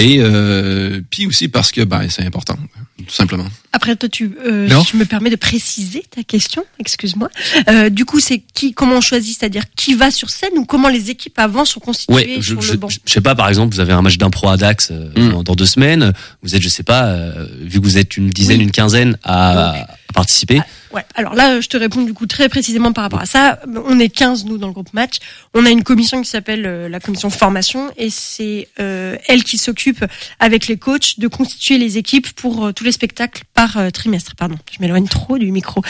[0.00, 2.56] Et euh, puis aussi parce que ben c'est important,
[3.04, 3.46] tout simplement.
[3.72, 4.84] Après, toi, tu, euh, Non.
[4.84, 7.28] je me permets de préciser ta question, excuse-moi.
[7.68, 10.88] Euh, du coup, c'est qui, comment on choisit, c'est-à-dire qui va sur scène ou comment
[10.88, 13.48] les équipes avant sont constituées Ouais, je, sur je, le banc je sais pas, par
[13.48, 15.30] exemple, vous avez un match d'impro à Dax euh, Mm.
[15.30, 16.12] dans, dans deux semaines.
[16.44, 18.64] Vous êtes, je sais pas, euh, vu que vous êtes une dizaine, Oui.
[18.64, 20.60] une quinzaine à, à participer.
[20.92, 21.04] Ouais.
[21.14, 23.60] Alors là, je te réponds du coup très précisément par rapport à ça.
[23.84, 25.18] On est 15 nous dans le groupe match.
[25.54, 29.58] On a une commission qui s'appelle euh, la commission formation et c'est euh, elle qui
[29.58, 30.04] s'occupe
[30.40, 34.34] avec les coachs de constituer les équipes pour euh, tous les spectacles par euh, trimestre.
[34.36, 35.82] Pardon, je m'éloigne trop du micro.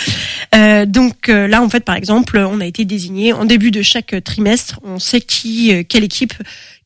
[0.86, 4.80] Donc là, en fait, par exemple, on a été désigné en début de chaque trimestre.
[4.82, 6.34] On sait qui, quelle équipe,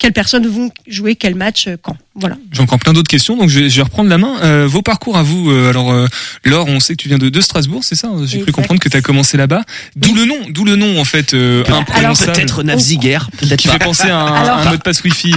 [0.02, 1.96] quelles personnes vont jouer quel match euh, quand.
[2.16, 2.36] Voilà.
[2.52, 4.36] J'ai encore plein d'autres questions, donc je vais, je vais reprendre la main.
[4.42, 6.06] Euh, vos parcours à vous, euh, alors euh,
[6.44, 8.88] Laure, on sait que tu viens de, de Strasbourg, c'est ça J'ai cru comprendre que
[8.88, 9.62] tu as commencé là-bas.
[9.96, 13.74] D'où le nom, d'où le nom en fait, euh, imprononçable, Peut-être Navziger, peut-être qui pas.
[13.74, 15.34] fait penser à un, Alors- un mot de passe Wi-Fi.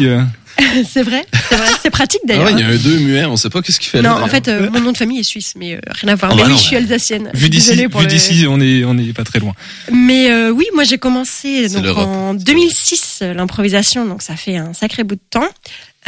[0.89, 2.45] c'est vrai, c'est vrai, c'est pratique Ah d'ailleurs.
[2.45, 4.09] ouais, il y a un deux muet, on sait pas qu'est-ce qu'il fait là.
[4.09, 6.31] non, en fait, euh, mon nom de famille est suisse, mais euh, rien à voir.
[6.31, 6.81] Ah mais bah oui, non, je suis ouais.
[6.81, 7.29] alsacienne.
[7.33, 9.53] Vu d'ici, le- on est, on est pas très loin.
[9.91, 14.73] Mais euh, oui, moi j'ai commencé donc en 2006 euh, l'improvisation, donc ça fait un
[14.73, 15.47] sacré bout de temps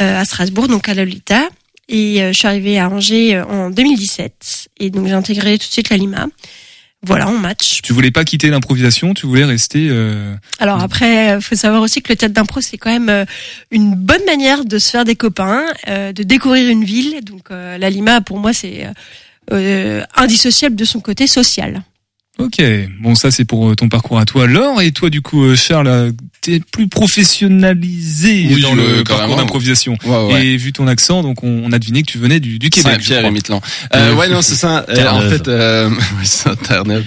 [0.00, 1.48] euh, à Strasbourg, donc à Lolita.
[1.90, 5.66] Et euh, je suis arrivée à Angers euh, en 2017 et donc j'ai intégré tout
[5.66, 6.26] de suite la Lima.
[7.06, 7.80] Voilà, en match.
[7.82, 9.88] Tu voulais pas quitter l'improvisation, tu voulais rester.
[9.88, 13.24] euh, Alors après, faut savoir aussi que le théâtre d'impro c'est quand même euh,
[13.70, 17.20] une bonne manière de se faire des copains, euh, de découvrir une ville.
[17.22, 18.90] Donc euh, la Lima pour moi c'est euh,
[19.52, 21.82] euh, indissociable de son côté social.
[22.38, 22.62] Ok,
[23.00, 25.56] bon ça c'est pour euh, ton parcours à toi, Laure, et toi du coup euh,
[25.56, 29.96] Charles, euh, t'es plus professionnalisé Oui, dans le parcours d'improvisation.
[30.04, 30.46] Ouais, ouais.
[30.46, 32.92] Et vu ton accent, donc on, on a deviné que tu venais du, du Québec.
[32.92, 33.60] Saint-Pierre et Miquelon.
[33.94, 34.86] Euh, ouais, non, c'est ça.
[34.88, 35.90] Euh, en fait, euh,
[36.86, 37.02] ouais.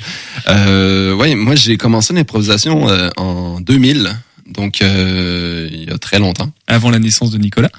[0.49, 4.09] Euh, moi, j'ai commencé l'improvisation euh, en 2000,
[4.47, 6.51] donc euh, il y a très longtemps.
[6.67, 7.71] Avant la naissance de Nicolas.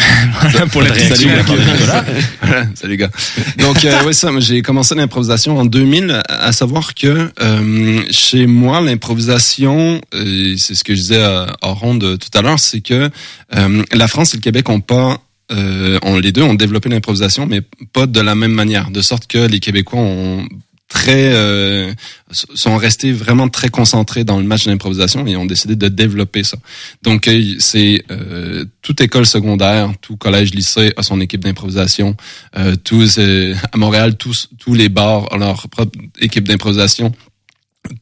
[0.40, 1.10] Voilà pour la petite.
[1.18, 2.04] Nicolas.
[2.42, 3.10] Voilà, Salut gars.
[3.58, 8.80] Donc euh, ouais ça, j'ai commencé l'improvisation en 2000, à savoir que euh, chez moi
[8.80, 13.10] l'improvisation, euh, c'est ce que je disais à, à ronde tout à l'heure, c'est que
[13.56, 15.20] euh, la France et le Québec ont pas
[15.52, 17.60] euh, les deux ont développé l'improvisation, mais
[17.92, 20.46] pas de la même manière, de sorte que les Québécois ont
[20.90, 21.94] très euh,
[22.32, 26.58] sont restés vraiment très concentrés dans le match d'improvisation et ont décidé de développer ça.
[27.02, 32.16] Donc euh, c'est euh, toute école secondaire, tout collège, lycée a son équipe d'improvisation.
[32.58, 37.14] Euh, tous euh, à Montréal, tous tous les bars ont leur propre équipe d'improvisation,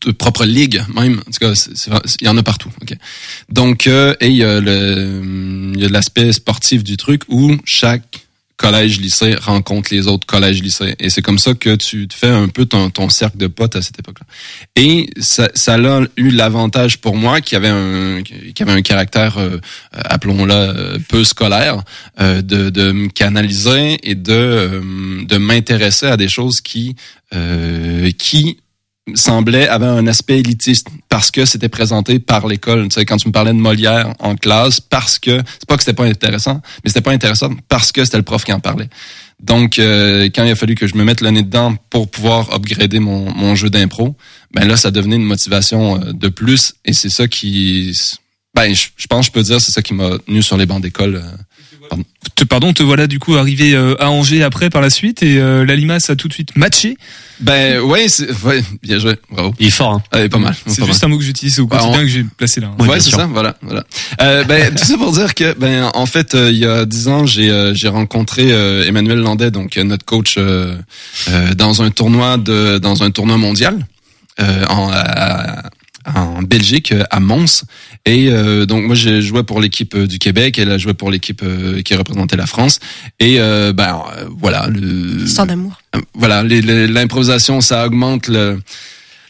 [0.07, 1.21] de propre ligue même.
[1.21, 1.53] En tout cas,
[2.23, 2.71] il y en a partout.
[2.81, 2.97] ok.
[3.51, 8.28] Donc euh, et il y a l'aspect sportif du truc où chaque
[8.59, 10.95] collège lycée rencontre les autres collèges lycées.
[10.99, 13.77] Et c'est comme ça que tu te fais un peu ton, ton cercle de potes
[13.77, 14.27] à cette époque-là.
[14.77, 19.39] Et ça, ça a eu l'avantage pour moi qui avait un qui avait un caractère
[19.39, 19.59] euh,
[19.93, 21.83] appelons-le euh, peu scolaire
[22.21, 26.97] euh, de, de me canaliser et de euh, de m'intéresser à des choses qui
[27.35, 28.59] euh, qui
[29.15, 32.89] semblait avait un aspect élitiste parce que c'était présenté par l'école.
[32.89, 35.83] Tu sais, quand tu me parlais de Molière en classe, parce que c'est pas que
[35.83, 38.89] c'était pas intéressant, mais c'était pas intéressant parce que c'était le prof qui en parlait.
[39.41, 42.53] Donc, euh, quand il a fallu que je me mette le nez dedans pour pouvoir
[42.53, 44.17] upgrader mon, mon jeu d'impro,
[44.53, 47.97] ben là, ça devenait une motivation euh, de plus, et c'est ça qui,
[48.55, 50.83] ben, je, je pense, je peux dire, c'est ça qui m'a tenu sur les bancs
[50.83, 51.23] d'école.
[51.89, 52.05] Pardon.
[52.35, 55.39] Te, pardon, te voilà du coup arrivé euh, à Angers après par la suite et
[55.39, 56.97] euh, la Limace a tout de suite matché.
[57.41, 59.55] Ben, ouais, c'est, ouais, bien joué, bravo.
[59.61, 60.03] Il est fort, hein.
[60.13, 60.55] Ouais, pas mal.
[60.67, 62.71] C'est pas juste un mot que j'utilise au Bah, quotidien on- que j'ai placé là.
[62.79, 63.85] Ouais, Ouais, c'est ça, voilà, voilà.
[64.23, 67.07] Euh, ben, tout ça pour dire que, ben, en fait, euh, il y a dix
[67.09, 70.77] ans, j'ai euh, j'ai rencontré euh, Emmanuel Landais, donc euh, notre coach, euh,
[71.29, 73.87] euh, dans un tournoi de, dans un tournoi mondial
[74.41, 75.71] euh, en, à-
[76.15, 77.65] en Belgique, euh, à Mons.
[78.05, 81.11] Et euh, donc moi, j'ai joué pour l'équipe euh, du Québec, elle a joué pour
[81.11, 82.81] l'équipe euh, qui représentait la France.
[83.21, 84.03] Et euh, ben
[84.39, 85.81] voilà, le, Histoire d'amour.
[86.15, 88.61] voilà, l'improvisation, ça augmente le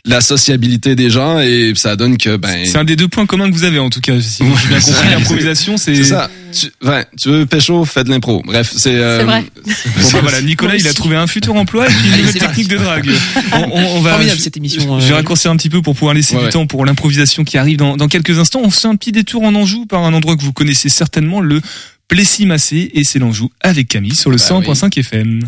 [0.09, 3.49] la sociabilité des gens et ça donne que ben C'est un des deux points communs
[3.51, 4.21] que vous avez en tout cas.
[4.21, 5.95] Si j'ai bien compris, Ouais, l'improvisation, c'est.
[5.95, 6.31] c'est ça.
[6.53, 8.43] Tu, ouais, tu veux pécho, fais de l'impro.
[8.45, 8.95] Bref, c'est.
[8.95, 9.45] euh, C'est vrai.
[9.67, 9.73] Bon,
[10.13, 12.79] bah, voilà, Nicolas, il a trouvé un futur emploi et puis une nouvelle technique de
[12.79, 13.11] drague.
[13.53, 14.13] On, on- on va.
[14.13, 14.99] Formidable je- cette émission.
[14.99, 16.53] Je euh, vais raccourcir un petit peu pour pouvoir laisser Ouais, du ouais.
[16.53, 18.61] temps pour l'improvisation qui arrive dans, dans quelques instants.
[18.65, 21.61] On fait un petit détour en Anjou par un endroit que vous connaissez certainement, le
[22.09, 25.41] Plessis-Massé, et c'est l'Anjou avec Camille sur le Bah 100.5 FM.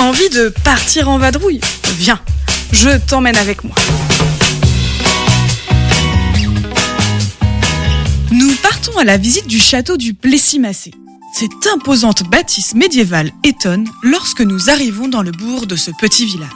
[0.00, 1.60] Envie de partir en vadrouille?
[2.00, 2.18] Viens,
[2.74, 3.74] je t'emmène avec moi.
[8.32, 10.90] Nous partons à la visite du château du Plessis-Massé.
[11.32, 16.50] Cette imposante bâtisse médiévale étonne lorsque nous arrivons dans le bourg de ce petit village.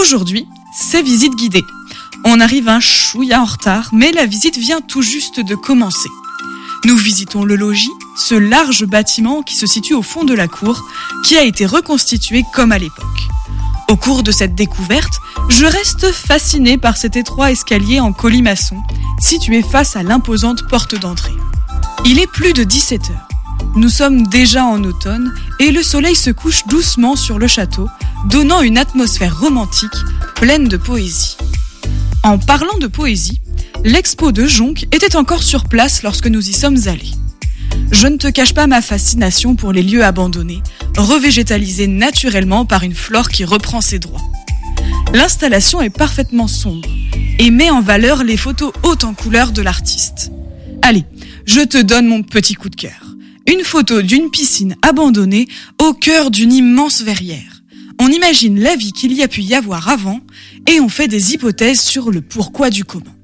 [0.00, 1.64] Aujourd'hui, c'est visite guidée.
[2.24, 6.08] On arrive un chouïa en retard, mais la visite vient tout juste de commencer.
[6.86, 10.82] Nous visitons le logis, ce large bâtiment qui se situe au fond de la cour,
[11.24, 13.06] qui a été reconstitué comme à l'époque.
[13.92, 18.78] Au cours de cette découverte, je reste fasciné par cet étroit escalier en colimaçon,
[19.20, 21.34] situé face à l'imposante porte d'entrée.
[22.06, 23.28] Il est plus de 17 heures.
[23.76, 27.86] Nous sommes déjà en automne et le soleil se couche doucement sur le château,
[28.30, 29.90] donnant une atmosphère romantique
[30.36, 31.36] pleine de poésie.
[32.22, 33.42] En parlant de poésie,
[33.84, 37.12] l'expo de Jonc était encore sur place lorsque nous y sommes allés.
[37.90, 40.62] Je ne te cache pas ma fascination pour les lieux abandonnés,
[40.96, 44.22] revégétalisés naturellement par une flore qui reprend ses droits.
[45.12, 46.88] L'installation est parfaitement sombre
[47.38, 50.32] et met en valeur les photos hautes en couleurs de l'artiste.
[50.82, 51.04] Allez,
[51.46, 53.14] je te donne mon petit coup de cœur.
[53.46, 55.48] Une photo d'une piscine abandonnée
[55.80, 57.62] au cœur d'une immense verrière.
[58.00, 60.20] On imagine la vie qu'il y a pu y avoir avant
[60.66, 63.14] et on fait des hypothèses sur le pourquoi du comment.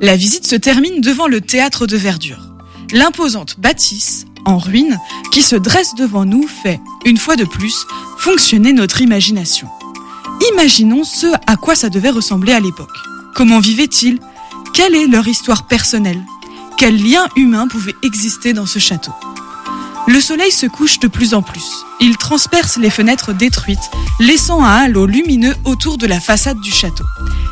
[0.00, 2.47] La visite se termine devant le théâtre de verdure.
[2.92, 4.98] L'imposante bâtisse, en ruine,
[5.30, 7.86] qui se dresse devant nous fait, une fois de plus,
[8.18, 9.68] fonctionner notre imagination.
[10.52, 12.96] Imaginons ce à quoi ça devait ressembler à l'époque.
[13.34, 14.18] Comment vivaient-ils?
[14.72, 16.22] Quelle est leur histoire personnelle?
[16.78, 19.12] Quel lien humain pouvait exister dans ce château?
[20.06, 21.84] Le soleil se couche de plus en plus.
[22.00, 27.04] Il transperce les fenêtres détruites, laissant un halo lumineux autour de la façade du château.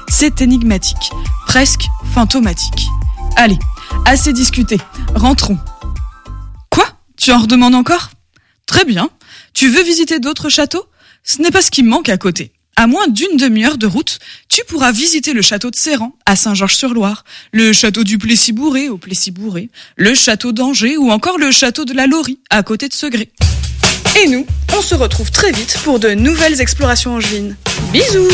[0.08, 1.10] C'est énigmatique,
[1.46, 2.86] presque fantomatique.
[3.36, 3.58] Allez,
[4.04, 4.78] assez discuté,
[5.14, 5.58] rentrons.
[6.70, 6.86] Quoi?
[7.16, 8.10] Tu en redemandes encore?
[8.66, 9.10] Très bien.
[9.54, 10.86] Tu veux visiter d'autres châteaux?
[11.24, 12.52] Ce n'est pas ce qui manque à côté.
[12.76, 17.24] À moins d'une demi-heure de route, tu pourras visiter le château de Serran, à Saint-Georges-sur-Loire,
[17.52, 22.06] le château du Plessis-Bourré, au Plessis-Bourré, le château d'Angers ou encore le château de la
[22.06, 23.30] Laurie, à côté de Segré.
[24.22, 27.56] Et nous, on se retrouve très vite pour de nouvelles explorations angevines.
[27.92, 28.28] Bisous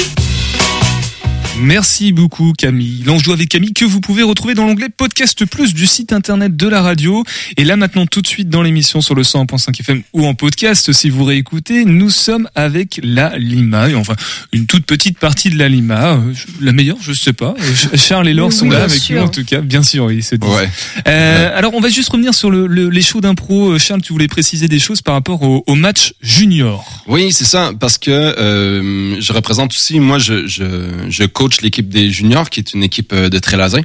[1.61, 3.03] Merci beaucoup Camille.
[3.05, 6.67] L'Anjou avec Camille que vous pouvez retrouver dans l'onglet Podcast Plus du site internet de
[6.67, 7.25] la radio.
[7.59, 10.93] Et là maintenant tout de suite dans l'émission sur le 100.5 FM ou en podcast
[10.93, 13.91] si vous réécoutez, nous sommes avec la Lima.
[13.91, 14.17] Et enfin
[14.53, 16.15] une toute petite partie de la Lima.
[16.15, 17.55] Euh, La meilleure je sais pas.
[17.61, 19.21] Euh, Charles et Laure Oui, sont là avec sûr.
[19.21, 19.61] nous en tout cas.
[19.61, 20.69] Bien sûr oui c'est Ouais.
[21.07, 23.73] euh, alors on va juste revenir sur le, le- les shows d'impro.
[23.73, 27.05] Euh, Charles tu voulais préciser des choses par rapport au, au match junior.
[27.07, 30.65] Oui, c'est ça, parce que euh, je représente aussi, moi, je, je,
[31.11, 33.83] je coach l'équipe des juniors, qui est une équipe euh, de Trélazin,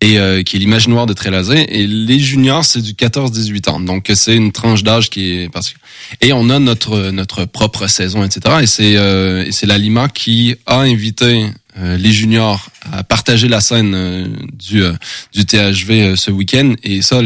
[0.00, 1.64] et euh, qui est l'imaginoire de Trélazin.
[1.68, 5.74] Et les juniors, c'est du 14-18 ans, donc c'est une tranche d'âge qui est parce
[6.20, 8.56] et on a notre notre propre saison, etc.
[8.62, 13.60] Et c'est euh, et c'est la Lima qui a invité les juniors à partager la
[13.60, 14.84] scène du
[15.32, 16.74] du THV ce week-end.
[16.84, 17.20] Et ça,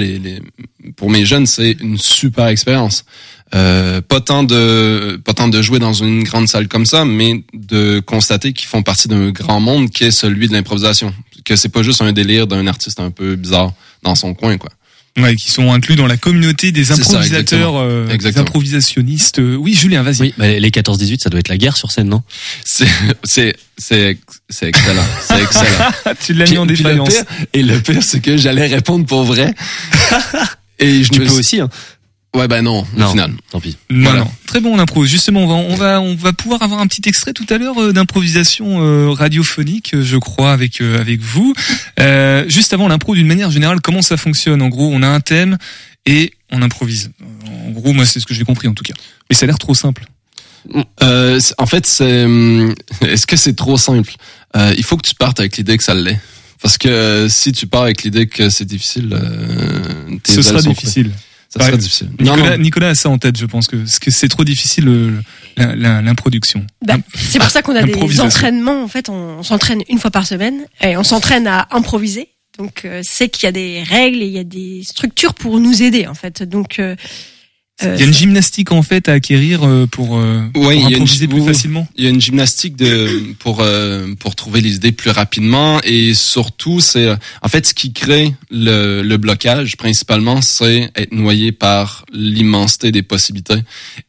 [0.97, 3.05] pour mes jeunes, c'est une super expérience.
[3.55, 7.43] Euh, pas tant de pas tant de jouer dans une grande salle comme ça, mais
[7.55, 11.15] de constater qu'ils font partie d'un grand monde qui est celui de l'improvisation.
[11.45, 14.71] Que c'est pas juste un délire d'un artiste un peu bizarre dans son coin, quoi.
[15.19, 17.81] Ouais, qui sont inclus dans la communauté des ça, improvisateurs, exactement.
[17.83, 19.39] euh, des improvisationnistes.
[19.41, 20.21] Euh, Oui, Julien, vas-y.
[20.21, 22.23] Oui, bah, les 14-18, ça doit être la guerre sur scène, non?
[22.65, 22.87] C'est
[23.25, 24.19] c'est c'est
[24.51, 26.15] c'est excellent, c'est excellent.
[26.25, 27.09] tu l'as mis en défaillance.
[27.09, 29.55] pire- et le pire, c'est que j'allais répondre pour vrai.
[30.81, 31.69] Et je Tu me peux aussi, hein.
[32.35, 33.11] Ouais, ben non, au Non.
[33.11, 33.33] final.
[33.51, 33.77] Tant pis.
[33.91, 34.21] Non, Voilà.
[34.21, 34.31] non.
[34.47, 35.05] Très bon en impro.
[35.07, 37.79] Justement, on va, on va, on va pouvoir avoir un petit extrait tout à l'heure
[37.83, 41.55] euh, d'improvisation euh, radiophonique, euh, je crois, avec euh, avec vous.
[42.01, 44.61] Euh, juste avant l'impro, d'une manière générale, comment ça fonctionne?
[44.61, 45.57] En gros, on a un thème
[46.05, 47.11] et on improvise.
[47.67, 48.95] En gros, moi, c'est ce que j'ai compris en tout cas.
[49.31, 50.05] Mais ça a l'air trop simple.
[51.03, 52.27] Euh, en fait, c'est
[53.03, 54.13] est-ce que c'est trop simple?
[54.55, 56.21] Euh, Il faut que tu partes avec l'idée que ça l'est.
[56.61, 60.61] Parce que euh, si tu pars avec l'idée que c'est difficile, euh, tes Ce sera
[60.61, 61.13] difficile.
[61.49, 61.67] Ça Ouais.
[61.67, 62.11] sera difficile.
[62.21, 65.15] Nicolas, Nicolas a ça en tête, je pense que, parce que c'est trop difficile
[65.57, 66.67] l'improduction.
[66.85, 68.83] Bah, c'est pour ça qu'on a des entraînements.
[68.85, 72.29] En fait, on, on s'entraîne une fois par semaine et on s'entraîne à improviser.
[72.59, 75.61] Donc, euh, c'est qu'il y a des règles et il y a des structures pour
[75.61, 76.43] nous aider, en fait.
[76.43, 76.97] Donc, euh,
[77.85, 80.75] Euh, Il y a une gymnastique en fait à acquérir euh, pour, euh, pour Ouais,
[80.75, 81.87] a une improviser plus oui, facilement.
[81.97, 83.09] Il y a une gymnastique de
[83.39, 87.75] pour euh, pour trouver les idées plus rapidement et surtout c'est euh, en fait ce
[87.75, 93.63] qui crée le, le blocage principalement c'est être noyé par l'immensité des possibilités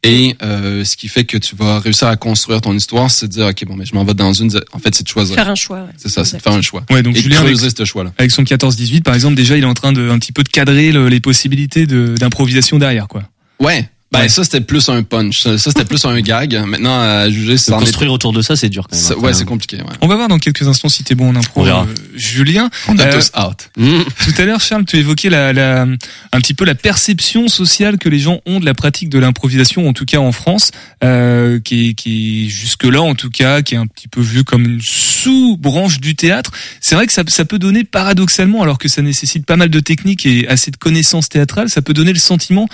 [0.03, 3.32] et euh, ce qui fait que tu vas réussir à construire ton histoire c'est de
[3.34, 5.49] dire ok bon mais je m'en vais dans une en fait c'est de choisir Faire
[5.49, 5.78] un choix.
[5.82, 5.91] ouais.
[5.97, 8.03] c'est ça c'est de faire un choix Ouais, donc et Julien avec, creuser ce choix
[8.03, 10.43] là avec son 14-18 par exemple déjà il est en train de un petit peu
[10.43, 13.24] de cadrer le- les possibilités de- d'improvisation derrière quoi.
[13.60, 14.28] Ouais ben Ouais.
[14.30, 17.70] ça c'était plus un punch ça c'était plus un gag maintenant à juger si De
[17.70, 19.05] ça en est construire autour de ça, c'est dur quand même.
[19.05, 19.36] c'est- après, ouais hein.
[19.36, 19.84] c'est compliqué ouais.
[20.01, 21.62] On va voir dans quelques instants si t'es bon en impro.
[21.62, 21.84] On verra.
[21.84, 23.99] euh, Julien, on a Euh, tous hâte Mmh.
[24.26, 28.10] tout à l'heure Charles, tu évoquais la, la, un petit peu la perception sociale que
[28.10, 30.72] les gens ont de la pratique de l'improvisation, en tout cas en France,
[31.03, 34.66] euh, qui est, qui jusque-là en tout cas, qui est un petit peu vu comme
[34.66, 36.49] une sous-branche du théâtre.
[36.82, 39.80] C'est vrai que ça, ça peut donner paradoxalement, alors que ça nécessite pas mal de
[39.80, 42.68] techniques et assez de connaissances théâtrales, ça peut donner le sentiment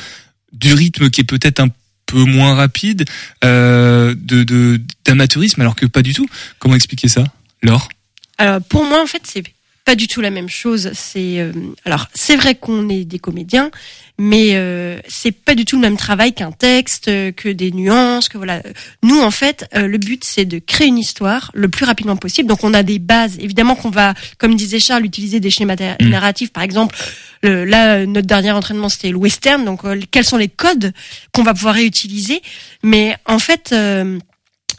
[0.56, 1.70] du rythme qui est peut-être un
[2.06, 3.06] peu moins rapide,
[3.44, 6.28] euh, de d'amateurisme, alors que pas du tout.
[6.60, 7.24] Comment expliquer ça,
[7.62, 7.90] Laure?
[8.38, 9.44] Alors pour moi en fait c'est
[9.86, 10.90] pas du tout la même chose.
[10.94, 11.52] C'est euh,
[11.86, 13.70] alors c'est vrai qu'on est des comédiens,
[14.18, 18.28] mais euh, c'est pas du tout le même travail qu'un texte, euh, que des nuances,
[18.28, 18.64] que voilà.
[19.04, 22.50] Nous en fait euh, le but c'est de créer une histoire le plus rapidement possible.
[22.50, 23.38] Donc on a des bases.
[23.40, 26.10] Évidemment qu'on va, comme disait Charles, utiliser des schémas Mm.
[26.10, 26.52] narratifs.
[26.52, 26.96] Par exemple,
[27.44, 29.64] le- là notre dernier entraînement c'était le western.
[29.66, 30.94] Donc euh, quels sont les codes
[31.32, 32.42] qu'on va pouvoir réutiliser?
[32.82, 34.18] Mais en fait euh,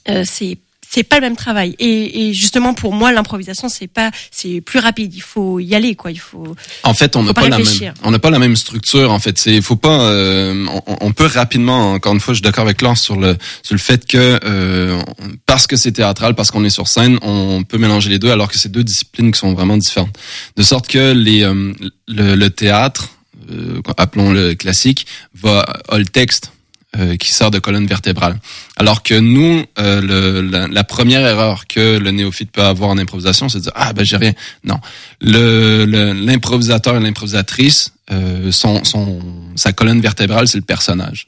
[0.08, 4.10] euh, c'est c'est pas le même travail et, et justement pour moi l'improvisation c'est pas
[4.30, 7.42] c'est plus rapide il faut y aller quoi il faut En fait, on n'a pas
[7.42, 9.12] pas, la même, on n'a pas la même structure.
[9.12, 12.42] En fait, c'est, faut pas, euh, on, on peut rapidement, encore une fois, je suis
[12.42, 15.00] d'accord avec Laure sur le, sur le fait que euh,
[15.46, 18.50] parce que c'est théâtral, parce qu'on est sur scène, on peut mélanger les deux, alors
[18.50, 20.16] que c'est deux disciplines qui sont vraiment différentes.
[20.56, 21.72] De sorte que les, euh,
[22.08, 23.10] le, le théâtre,
[23.50, 26.52] euh, appelons-le classique, va a le texte
[26.98, 28.38] euh, qui sert de colonne vertébrale.
[28.76, 32.98] Alors que nous, euh, le, la, la première erreur que le néophyte peut avoir en
[32.98, 34.32] improvisation, c'est de dire ah ben j'ai rien.
[34.64, 34.78] Non,
[35.20, 39.20] le le- l'improvisateur et l'improvisatrice, euh, son, son
[39.56, 41.26] sa colonne vertébrale, c'est le personnage.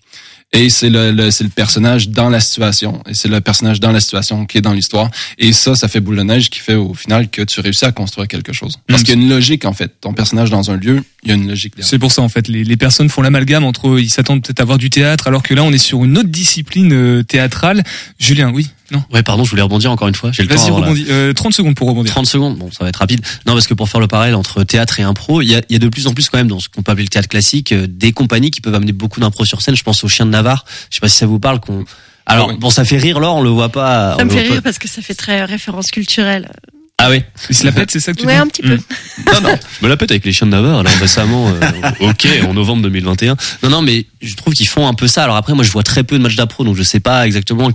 [0.55, 3.03] Et c'est le, le- c'est le personnage dans la situation.
[3.07, 5.11] Et c'est le personnage dans la situation qui est dans l'histoire.
[5.36, 7.92] Et ça, ça fait boule de neige qui fait au final que tu réussis à
[7.92, 8.78] construire quelque chose.
[8.86, 9.05] Parce Mm.
[9.05, 9.92] qu'il y a une logique, en fait.
[10.01, 11.88] Ton personnage dans un lieu, il y a une logique derrière.
[11.90, 14.64] C'est pour ça en fait, les, les personnes font l'amalgame entre ils s'attendent peut-être à
[14.64, 17.82] voir du théâtre, alors que là on est sur une autre discipline euh, théâtrale.
[18.18, 19.03] Julien, oui, non.
[19.12, 20.30] Ouais, pardon, je voulais rebondir encore une fois.
[20.32, 21.07] J'ai le temps la- rebondis.
[21.11, 22.11] Euh, 30 secondes pour rebondir.
[22.12, 23.20] 30 secondes, bon, ça va être rapide.
[23.47, 25.72] Non, parce que pour faire le parallèle entre théâtre et impro, il y a, il
[25.74, 27.28] y a de plus en plus quand même dans ce qu'on peut appeler le théâtre
[27.28, 29.76] classique, euh, des compagnies qui peuvent amener beaucoup d'impro sur scène.
[29.76, 30.64] Je pense au Chien de Navarre.
[30.91, 31.61] Je sais pas si ça vous parle.
[31.61, 31.84] Qu'on...
[32.26, 32.59] Alors, Ah oui.
[32.59, 34.16] bon, ça fait rire, Laure, on le voit pas.
[34.18, 34.62] ça me fait rire pas.
[34.62, 36.51] parce que ça fait très référence culturelle
[36.99, 37.22] Ah oui.
[37.49, 39.32] Il se la pète, c'est ça que tu ouais dis un petit peu Mm.
[39.32, 42.55] Non, non, me la pète avec les chiens de Navarre, là, récemment, euh, ok, en
[42.55, 43.36] novembre 2021.
[43.62, 45.24] Non, non, mais je trouve qu'ils font un peu ça.
[45.24, 47.70] Alors après, moi, je vois très peu de matchs d'appro, donc je sais pas exactement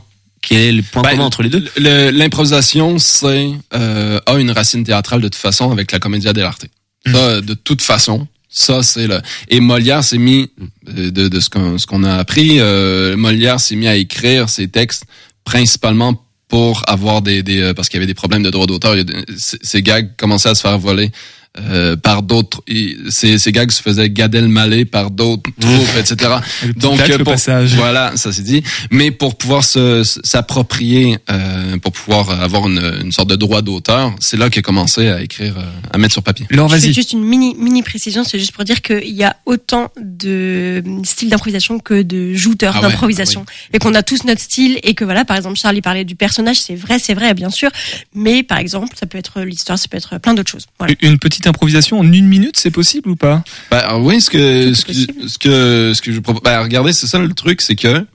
[0.45, 1.63] quel est le point Ben, commun entre les deux?
[2.11, 6.65] L'improvisation, c'est euh, a une racine théâtrale de toute façon avec la commedia dell'arte.
[7.05, 9.21] Ça, de toute façon, ça c'est le.
[9.49, 10.51] Et Molière s'est mis
[10.97, 12.59] euh, de, de ce qu'on ce qu'on a appris.
[12.59, 15.05] euh, Molière s'est mis à écrire ses textes
[15.43, 18.95] principalement pour avoir des, des euh, parce qu'il y avait des problèmes de droit d'auteur.
[19.37, 21.11] Ces gags commençaient à se faire voler.
[21.59, 22.61] Euh, par d'autres,
[23.09, 26.31] ces, ces gags se faisaient gadel malé par d'autres troupes, etc.
[26.77, 27.35] Donc euh, pour-
[27.75, 28.63] voilà, ça c'est dit.
[28.91, 34.13] Mais pour pouvoir se- s'approprier, euh, pour pouvoir avoir une, une sorte de droit d'auteur,
[34.19, 36.45] c'est là qu'il a commencé à écrire, euh, à mettre sur papier.
[36.49, 36.93] Fais vas-y.
[36.93, 41.29] juste une mini mini précision c'est juste pour dire qu'il y a autant de styles
[41.29, 45.03] d'improvisation que de jouteurs Ah ouais, d'improvisation et qu'on a tous notre style et que
[45.03, 47.69] voilà par exemple Charlie parlait du personnage c'est vrai c'est vrai bien sûr
[48.15, 50.93] mais par exemple ça peut être l'histoire ça peut être plein d'autres choses voilà.
[51.01, 53.43] Une petite improvisation en une minute, c'est possible ou pas?
[53.71, 56.41] Ben, alors oui, ce que, ce que, ce que, ce que je propose.
[56.43, 58.05] Ben, regardez, c'est ça le truc, c'est que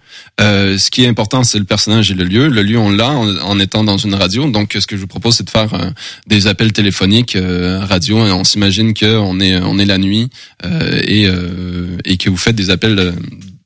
[0.40, 2.48] euh, ce qui est important, c'est le personnage et le lieu.
[2.48, 4.48] Le lieu, on l'a en, en étant dans une radio.
[4.50, 5.90] Donc, ce que je vous propose, c'est de faire euh,
[6.26, 8.26] des appels téléphoniques euh, radio.
[8.26, 10.30] Et on s'imagine que on est, on est la nuit
[10.64, 13.12] euh, et, euh, et que vous faites des appels euh,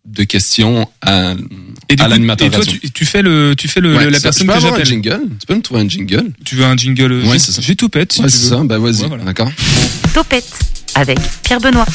[0.06, 1.34] de questions à,
[1.92, 4.10] Et du à coup, l'animateur et toi, tu, tu fais le, tu fais le, Ouais,
[4.10, 4.86] la personne je peux que avoir un j'appelle.
[4.86, 5.20] jingle.
[5.40, 6.32] Tu peux me trouver un jingle.
[6.44, 7.60] Tu veux un jingle Ouais, j'ai- c'est ça.
[7.62, 8.12] J'ai tout pète.
[8.14, 8.62] si Ouais, tu c'est ça.
[8.64, 9.02] Ben vas-y.
[9.02, 9.24] Ouais, voilà.
[9.24, 9.50] D'accord.
[10.14, 10.48] Topette
[10.94, 11.86] avec Pierre Benoît.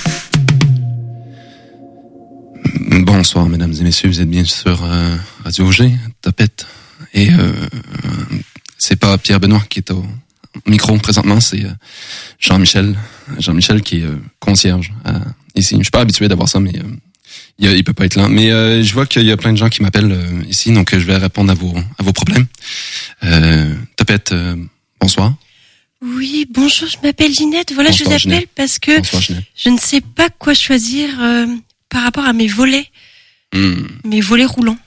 [2.91, 4.09] Bonsoir, mesdames et messieurs.
[4.09, 5.91] Vous êtes bien sur euh, Radio G,
[6.21, 6.65] Topette.
[7.13, 7.51] Et euh,
[8.77, 10.05] c'est pas Pierre Benoît qui est au
[10.65, 11.69] micro présentement, c'est euh,
[12.39, 12.95] Jean-Michel.
[13.39, 15.11] Jean-Michel qui est euh, concierge euh,
[15.55, 15.75] ici.
[15.77, 16.83] Je suis pas habitué d'avoir ça, mais euh,
[17.59, 18.27] il, il peut pas être là.
[18.29, 20.93] Mais euh, je vois qu'il y a plein de gens qui m'appellent euh, ici, donc
[20.93, 22.45] euh, je vais répondre à vos à vos problèmes.
[23.23, 24.55] Euh, Topette, euh,
[25.01, 25.33] bonsoir.
[26.01, 28.49] oui bonjour je m'appelle Ginette voilà je vous appelle Ginette.
[28.55, 29.23] parce que Bonsoir,
[29.55, 31.47] je ne sais pas quoi choisir euh,
[31.89, 32.88] par rapport à mes volets
[33.55, 33.85] Hmm.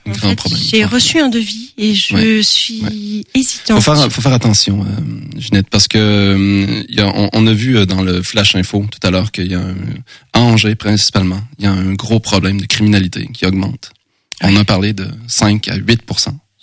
[0.05, 0.61] En Grand fait, problème.
[0.63, 2.43] j'ai reçu un devis et je Ouais.
[2.43, 3.81] suis hésitante.
[3.81, 7.53] Faut faire, faut faire attention, euh, Ginette, parce que euh, y a, on, on a
[7.53, 9.75] vu euh, dans le Flash Info tout à l'heure qu'il y a un,
[10.33, 13.91] à Angers principalement, il y a un gros problème de criminalité qui augmente.
[14.43, 16.01] On a parlé de 5 à 8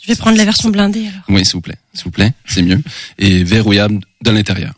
[0.00, 1.22] Je vais prendre la version blindée alors.
[1.28, 2.80] Oui, s'il vous plaît, s'il vous plaît, c'est mieux.
[3.18, 4.72] Et verrouillable de l'intérieur.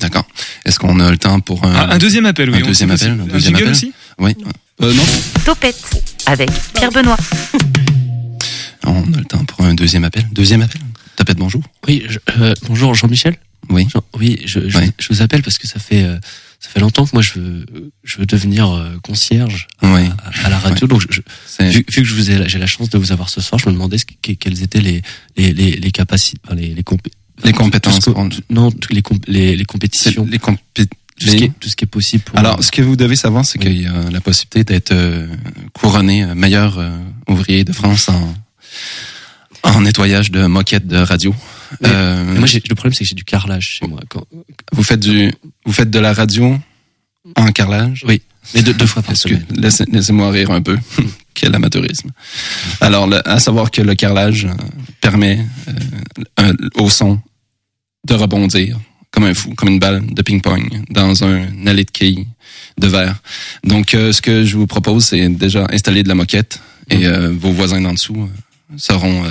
[0.00, 0.26] D'accord.
[0.64, 2.56] Est-ce qu'on a le temps pour un, Ah, un deuxième appel, oui.
[2.62, 3.92] un deuxième appel, un deuxième appel aussi?
[4.18, 4.34] Oui.
[4.82, 5.02] Euh, non.
[5.44, 7.16] Topette avec Pierre Benoît.
[8.86, 10.24] On a le temps pour un deuxième appel.
[10.32, 10.80] Deuxième appel.
[11.16, 11.62] Tapette bonjour.
[11.86, 13.36] Oui, je- euh, bonjour Jean-Michel.
[13.68, 13.86] Oui.
[13.92, 14.90] Jean- oui, je, je, Oui.
[14.98, 16.18] je vous appelle parce que ça fait euh,
[16.60, 17.66] ça fait longtemps que moi je veux
[18.04, 20.08] je veux devenir euh, concierge Oui.
[20.42, 20.86] à, à la radio.
[20.86, 21.20] Donc je,
[21.64, 23.66] vu, vu que je vous ai j'ai la chance de vous avoir ce soir, je
[23.68, 25.02] me demandais ce que- quelles étaient les
[25.36, 27.10] les les, les capacités, enfin, les les, compé-
[27.44, 28.00] Les tout- compétences
[28.48, 30.88] non les comp- les compétitions, les compé-
[31.20, 32.24] tout ce qui est tout ce qui est possible.
[32.24, 33.66] Pour, Alors, ce que vous devez savoir, c'est Oui.
[33.66, 35.26] qu'il y a la possibilité d'être euh,
[35.74, 36.90] couronné euh, meilleur euh,
[37.28, 38.34] ouvrier de France en,
[39.62, 41.34] en nettoyage de moquettes de radio.
[41.80, 44.00] Mais- Euh, Mais moi le problème c'est que j'ai du carrelage chez moi.
[44.08, 44.24] Quand,
[44.72, 45.32] vous faites du,
[45.64, 46.58] vous faites de la radio
[47.36, 48.04] en carrelage?
[48.08, 48.22] oui,
[48.54, 49.44] mais deux, deux fois par semaine.
[49.54, 50.76] laissez- laissez-moi rire un peu.
[51.34, 52.10] Quel amateurisme.
[52.80, 54.48] Alors, le- à savoir que le carrelage
[55.00, 55.72] permet euh,
[56.38, 57.20] un- au son
[58.08, 58.78] de rebondir
[59.10, 62.26] comme un fou, comme une balle de ping-pong dans un allée de quilles
[62.78, 63.16] de verre.
[63.64, 67.30] Donc, euh, ce que je vous propose, c'est déjà installer de la moquette et euh,
[67.38, 69.28] vos voisins d'en dessous euh, seront euh,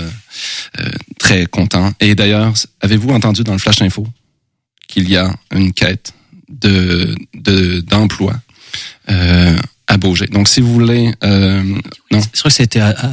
[0.81, 1.91] euh, très contents.
[1.99, 4.05] Et d'ailleurs, avez-vous entendu dans le Flash Info
[4.87, 6.13] qu'il y a une quête
[6.49, 8.35] de de- d'emploi
[9.09, 9.57] euh,
[9.87, 10.27] à Beaugé?
[10.27, 11.63] Donc, si vous voulez, euh,
[12.11, 13.07] non, Je crois que c'était à, à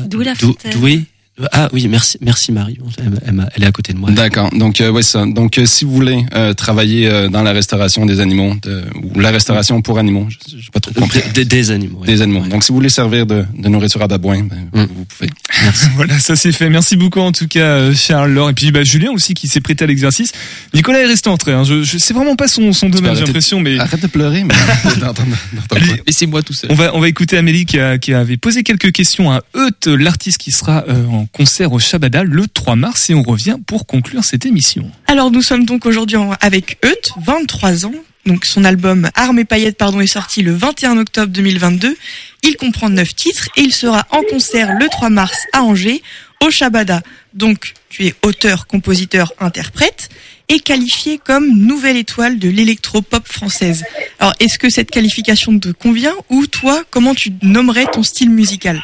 [0.70, 1.06] Doué
[1.52, 2.78] Ah oui, merci, merci Marie.
[2.98, 4.10] Elle, elle m'a- elle est à côté de moi.
[4.10, 4.48] D'accord.
[4.54, 5.26] Donc, euh, ouais, ça.
[5.26, 8.84] Donc, euh, si vous voulez euh, travailler euh, dans la restauration des animaux de-
[9.14, 11.20] ou la restauration pour animaux, je n'ai pas trop compris.
[11.34, 12.02] Des, des animaux.
[12.06, 12.40] Des animaux.
[12.40, 12.48] Ouais.
[12.48, 14.86] Donc, si vous voulez servir de, de nourriture à babouin, ben, Mm.
[14.94, 15.30] vous pouvez.
[15.96, 16.70] Voilà, ça c'est fait.
[16.70, 19.60] Merci beaucoup en tout cas, euh, Charles, Laure, et puis bah, Julien aussi qui s'est
[19.60, 20.32] prêté à l'exercice.
[20.74, 21.52] Nicolas est resté entré.
[21.52, 21.64] Hein.
[21.64, 24.54] Je, je c'est vraiment pas son, son domaine, j'ai l'impression, mais Arrête de pleurer, mais.
[26.06, 26.70] Laissez-moi tout seul.
[26.70, 29.86] on va on va écouter Amélie qui, a- qui avait posé quelques questions à Euth,
[29.86, 34.24] l'artiste qui sera euh, concert au Shabada le 3 mars, et on revient pour conclure
[34.24, 34.90] cette émission.
[35.06, 37.94] Alors nous sommes donc aujourd'hui avec Euth, 23 ans.
[38.26, 41.96] Donc son album Armes et paillettes pardon est sorti le 21 octobre 2022.
[42.42, 46.02] Il comprend 9 titres et il sera en concert le 3 mars à Angers
[46.44, 47.02] au Shabada.
[47.34, 50.08] Donc tu es auteur, compositeur, interprète
[50.48, 53.84] et qualifié comme nouvelle étoile de l'électro-pop française.
[54.18, 58.82] Alors est-ce que cette qualification te convient ou toi comment tu nommerais ton style musical?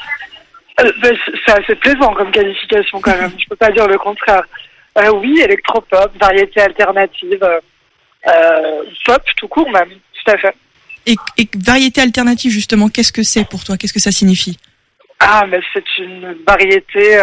[0.83, 1.17] Euh, ben,
[1.47, 3.33] c'est assez plaisant comme qualification quand même.
[3.39, 4.43] Je peux pas dire le contraire.
[4.99, 7.61] Euh, oui, électropop, variété alternative, euh,
[8.29, 10.55] euh, pop tout court même, tout à fait.
[11.07, 13.77] et, et variété alternative justement, qu'est-ce que c'est pour toi?
[13.77, 14.59] Qu'est-ce que ça signifie?
[15.21, 17.19] Ah, mais c'est une variété.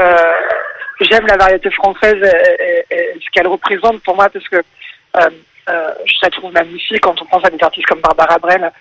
[1.01, 4.61] J'aime la variété française et, et- et ce qu'elle représente pour moi parce que
[5.15, 8.71] je la trouve magnifique quand on pense à des artistes comme Barbara Brel,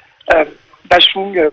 [0.89, 1.51] Bachung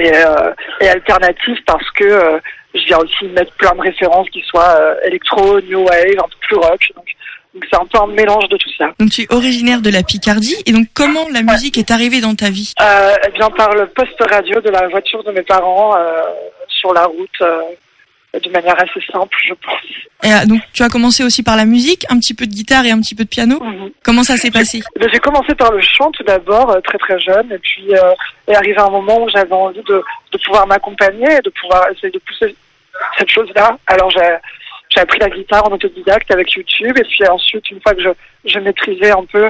[0.00, 2.38] et, euh, et alternative parce que euh,
[2.74, 6.38] je viens aussi mettre plein de références qui soient euh, électro, new wave, un peu
[6.40, 6.80] plus rock.
[6.96, 7.06] Donc
[7.70, 8.90] c'est un peu un mélange de tout ça.
[8.98, 12.34] Donc tu es originaire de la Picardie et donc comment la musique est arrivée dans
[12.34, 12.74] ta vie?
[12.80, 16.22] Euh, eh bien, par le poste radio de la voiture de mes parents euh,
[16.68, 17.60] sur la route, euh,
[18.34, 19.82] de manière assez simple, je pense.
[20.22, 22.84] Et, euh, Donc tu as commencé aussi par la musique, un petit peu de guitare
[22.84, 23.58] et un petit peu de piano.
[23.62, 23.90] Mhm.
[24.04, 24.82] Comment ça s'est passé?
[24.96, 27.94] Eh bien, J'ai commencé par le chant tout d'abord, euh, très très jeune, et puis
[27.94, 28.12] euh,
[28.46, 30.02] est arrivé un moment où j'avais envie de,
[30.32, 32.54] de pouvoir m'accompagner de pouvoir essayer de pousser
[33.18, 33.78] cette chose-là.
[33.86, 34.36] Alors j'ai
[34.90, 38.08] j'ai appris la guitare en autodidacte avec YouTube, et puis ensuite, une fois que je,
[38.46, 39.44] je maîtrisais un peu,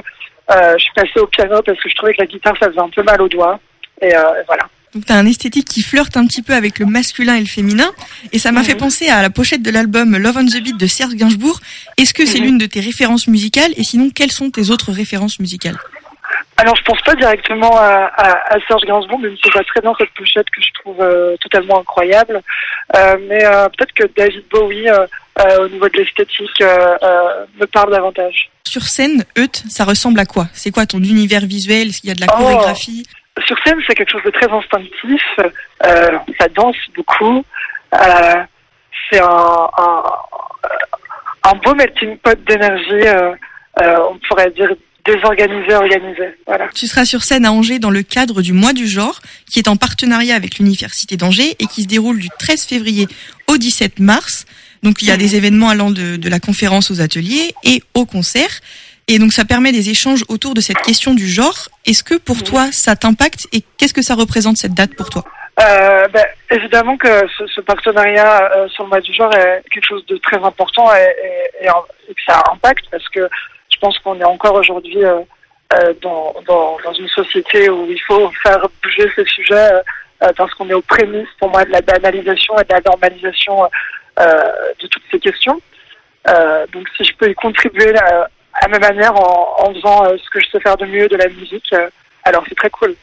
[0.50, 2.80] euh, je suis passée au piano parce que je trouvais que la guitare, ça faisait
[2.80, 3.60] un peu mal aux doigts.
[4.00, 4.64] Et euh, voilà.
[4.94, 7.46] Donc tu as un esthétique qui flirte un petit peu avec le masculin et le
[7.46, 7.90] féminin
[8.32, 10.86] et ça m'a fait penser à la pochette de l'album Love on the Beat de
[10.86, 11.60] Serge Gainsbourg.
[11.98, 13.72] Est-ce que c'est l'une de tes références musicales?
[13.76, 15.76] Et sinon quelles sont tes autres références musicales?
[16.60, 19.92] Alors, je pense pas directement à, à, à Serge Gainsbourg, même si pas très bien
[19.96, 22.42] cette pochette que je trouve euh, totalement incroyable.
[22.96, 24.88] Euh, mais euh, peut-être que David Bowie,
[25.60, 28.50] au niveau de l'esthétique, me parle davantage.
[28.66, 30.48] Sur scène, Euth, ça ressemble à quoi?
[30.52, 31.88] C'est quoi ton univers visuel?
[31.90, 32.38] Est-ce qu'il y a de la Oh.
[32.42, 33.06] chorégraphie?
[33.46, 35.22] Sur scène, c'est quelque chose de très instinctif.
[35.84, 37.44] Euh, ça danse beaucoup.
[37.94, 38.34] Euh,
[39.10, 40.02] c'est un, un,
[41.44, 43.06] un beau melting pot d'énergie.
[43.06, 43.34] euh,
[44.10, 44.70] on pourrait dire
[45.04, 46.34] désorganisé, organisé.
[46.46, 46.68] Voilà.
[46.74, 49.20] Tu seras sur scène à Angers dans le cadre du mois du genre,
[49.50, 53.06] qui est en partenariat avec l'Université d'Angers et qui se déroule du 13 février
[53.46, 54.44] au 17 mars.
[54.82, 58.04] Donc il y a des événements allant de, de la conférence aux ateliers et au
[58.04, 58.50] concert.
[59.08, 61.58] Et donc ça permet des échanges autour de cette question du genre.
[61.86, 65.24] Est-ce que pour toi ça t'impacte et qu'est-ce que ça représente cette date pour toi?
[65.60, 69.86] Euh, ben, évidemment que ce, ce partenariat euh, sur le mois du genre est quelque
[69.88, 73.28] chose de très important et, et- et que ça a un impact parce que
[73.72, 75.18] je pense qu'on est encore aujourd'hui euh,
[75.72, 79.80] euh, dans, dans, dans une société où il faut faire bouger ces sujets euh,
[80.22, 83.62] euh, parce qu'on est aux prémices pour moi de la banalisation et de la normalisation
[84.18, 85.60] de toutes ces questions.
[86.72, 88.24] Donc si je peux y contribuer euh,
[88.60, 91.16] à ma manière en, en faisant euh, ce que je sais faire de mieux de
[91.16, 91.88] la musique, euh,
[92.24, 92.94] alors c'est très cool.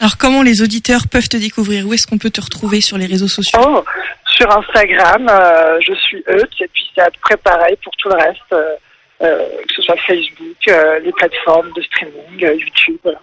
[0.00, 1.86] Alors comment les auditeurs peuvent te découvrir?
[1.86, 3.60] Où est-ce qu'on peut te retrouver sur les réseaux sociaux?
[3.64, 3.84] Oh,
[4.36, 8.08] sur Instagram, euh, je suis Eut, et puis c'est à peu près pareil pour tout
[8.08, 8.74] le reste, euh,
[9.22, 10.56] euh, que ce soit Facebook,
[11.04, 12.96] les plateformes de streaming, YouTube.
[13.02, 13.18] voilà.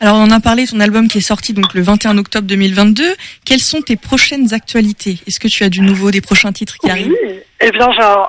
[0.00, 3.04] Alors on en a parlé, ton album qui est sorti donc le 21 octobre 2022.
[3.44, 5.18] Quelles sont tes prochaines actualités?
[5.26, 7.14] Est-ce que tu as du nouveau, des prochains titres qui arrivent?
[7.24, 8.26] Oui, eh bien, un,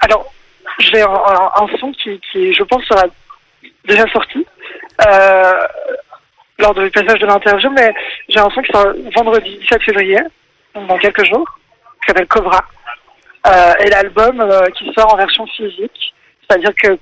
[0.00, 0.32] alors,
[0.78, 3.04] j'ai un, un- son qui, qui, je pense, sera
[3.86, 4.46] déjà sorti
[5.06, 5.52] euh,
[6.58, 7.94] lors du passage de l'interview, mais
[8.28, 10.18] j'ai un son qui sort vendredi 17 février,
[10.74, 11.46] dans quelques jours,
[12.00, 12.64] qui s'appelle Cobra.
[13.46, 16.14] Euh, et l'album euh, qui sort en version physique,
[16.48, 16.98] c'est-à-dire que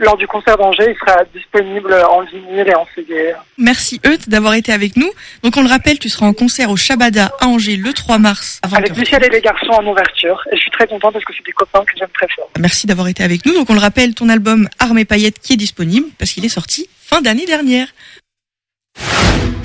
[0.00, 3.34] lors du concert d'Angers, il sera disponible en vinyle et en CD.
[3.58, 5.10] Merci Euth d'avoir été avec nous.
[5.42, 8.58] Donc on le rappelle, tu seras en concert au Shabada à Angers le 3 mars
[8.62, 8.76] à 20h.
[8.76, 10.42] Avec Michel et les garçons en ouverture.
[10.52, 12.50] Et je suis très contente parce que c'est des copains que j'aime très fort.
[12.58, 13.54] Merci d'avoir été avec nous.
[13.54, 16.50] Donc on le rappelle, ton album Armes et paillettes qui est disponible parce qu'il est
[16.50, 17.88] sorti fin d'année dernière.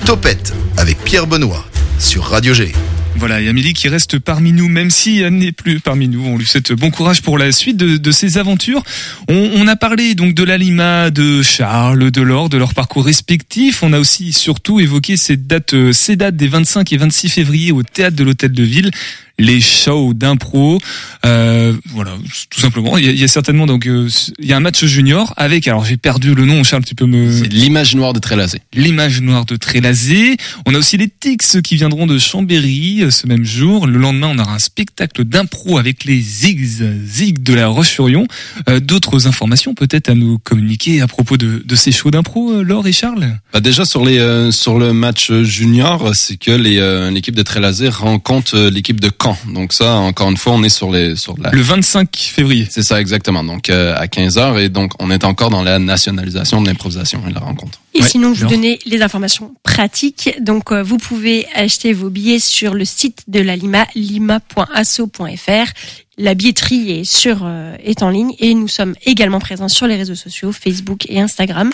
[0.06, 1.64] Topette avec Pierre Benoît
[2.00, 2.74] sur Radio G.
[3.18, 6.26] Voilà, et qui reste parmi nous, même si elle n'est plus parmi nous.
[6.26, 8.84] On lui souhaite bon courage pour la suite de, de ses aventures.
[9.30, 13.84] On, on a parlé donc de l'Alima, de Charles, de Laure, de leur parcours respectif.
[13.84, 17.72] On a aussi surtout évoqué ces dates, euh, ces dates des 25 et 26 février
[17.72, 18.92] au théâtre de l'Hôtel de Ville.
[19.38, 20.80] Les shows d'impro,
[21.26, 22.12] euh, voilà,
[22.50, 22.98] tout simplement.
[22.98, 24.08] Il y a, il y a certainement donc euh,
[24.40, 25.68] il y a un match junior avec.
[25.68, 27.32] Alors j'ai perdu le nom, Charles, tu peux me.
[27.32, 28.62] C'est l'image noire de Trélazé.
[28.74, 30.38] L'image noire de Trélazé.
[30.66, 33.88] On a aussi les Tix qui viendront de Chambéry euh, ce même jour.
[33.88, 38.28] Le lendemain, on aura un spectacle d'impro avec les Zigs, Zig de la Roche-sur-Yon.
[38.70, 42.64] Euh, D'autres informations peut-être à nous communiquer à propos de, de ces shows d'impro, euh,
[42.64, 43.38] Laure et Charles?
[43.52, 47.44] Bah déjà sur les euh, sur le match junior, c'est que les euh, l'équipe de
[47.44, 49.38] Trélazé rencontre l'équipe de Caen.
[49.48, 51.52] Donc ça, encore une fois, on est sur les sur la.
[51.52, 52.68] Le 25 février.
[52.70, 53.44] C'est ça exactement.
[53.44, 57.22] Donc euh, à 15 h et donc on est encore dans la nationalisation de l'improvisation
[57.26, 57.80] et de la rencontre.
[57.94, 60.36] Et Ouais, sinon, je vous donner les informations pratiques.
[60.42, 65.72] Donc, euh, vous pouvez acheter vos billets sur le site de la Lima, lima.asso.fr.
[66.18, 69.96] La billetterie est sur euh, est en ligne et nous sommes également présents sur les
[69.96, 71.72] réseaux sociaux, Facebook et Instagram.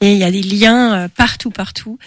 [0.00, 1.98] Et il y a des liens euh, partout, partout.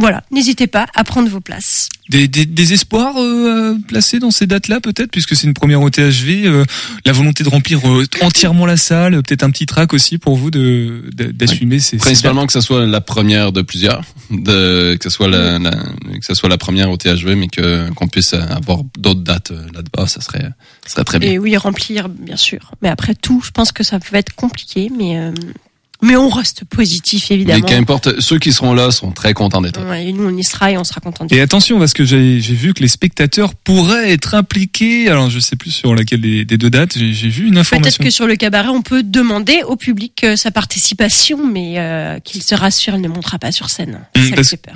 [0.00, 1.88] Voilà, n'hésitez pas à prendre vos places.
[2.08, 5.90] Des, des, des espoirs euh, placés dans ces dates-là peut-être, puisque c'est une première au
[5.90, 6.46] THV.
[6.46, 6.64] euh,
[7.06, 10.50] la volonté de remplir euh, entièrement la salle, peut-être un petit track aussi pour vous
[10.50, 15.04] de de- d'assumer ces, ces Principalement que ce soit la première de plusieurs, de que
[15.04, 18.34] ce soit la, la- que ce soit la première au THV, mais que qu'on puisse
[18.34, 20.48] avoir d'autres dates là-bas, ça serait
[20.86, 21.30] ça serait très bien.
[21.32, 22.72] Et oui, remplir, bien sûr.
[22.82, 25.32] Mais après tout, je pense que ça peut être compliqué, mais euh,
[26.02, 27.66] mais on reste positif Mais évidemment.
[27.66, 29.88] qu'importe, ceux qui seront là seront très contents d'être là.
[29.90, 31.26] Ouais, et nous, on y sera et on sera content.
[31.30, 35.08] Et attention, parce que j'ai j'ai vu que les spectateurs pourraient être impliqués.
[35.08, 36.96] Alors, je sais plus sur laquelle des, des deux dates.
[36.98, 38.04] J'ai j'ai vu une Peut-être information.
[38.04, 42.42] que sur le cabaret, on peut demander au public euh, sa participation, mais euh, qu'il
[42.42, 44.00] se rassure, il ne montera pas sur scène.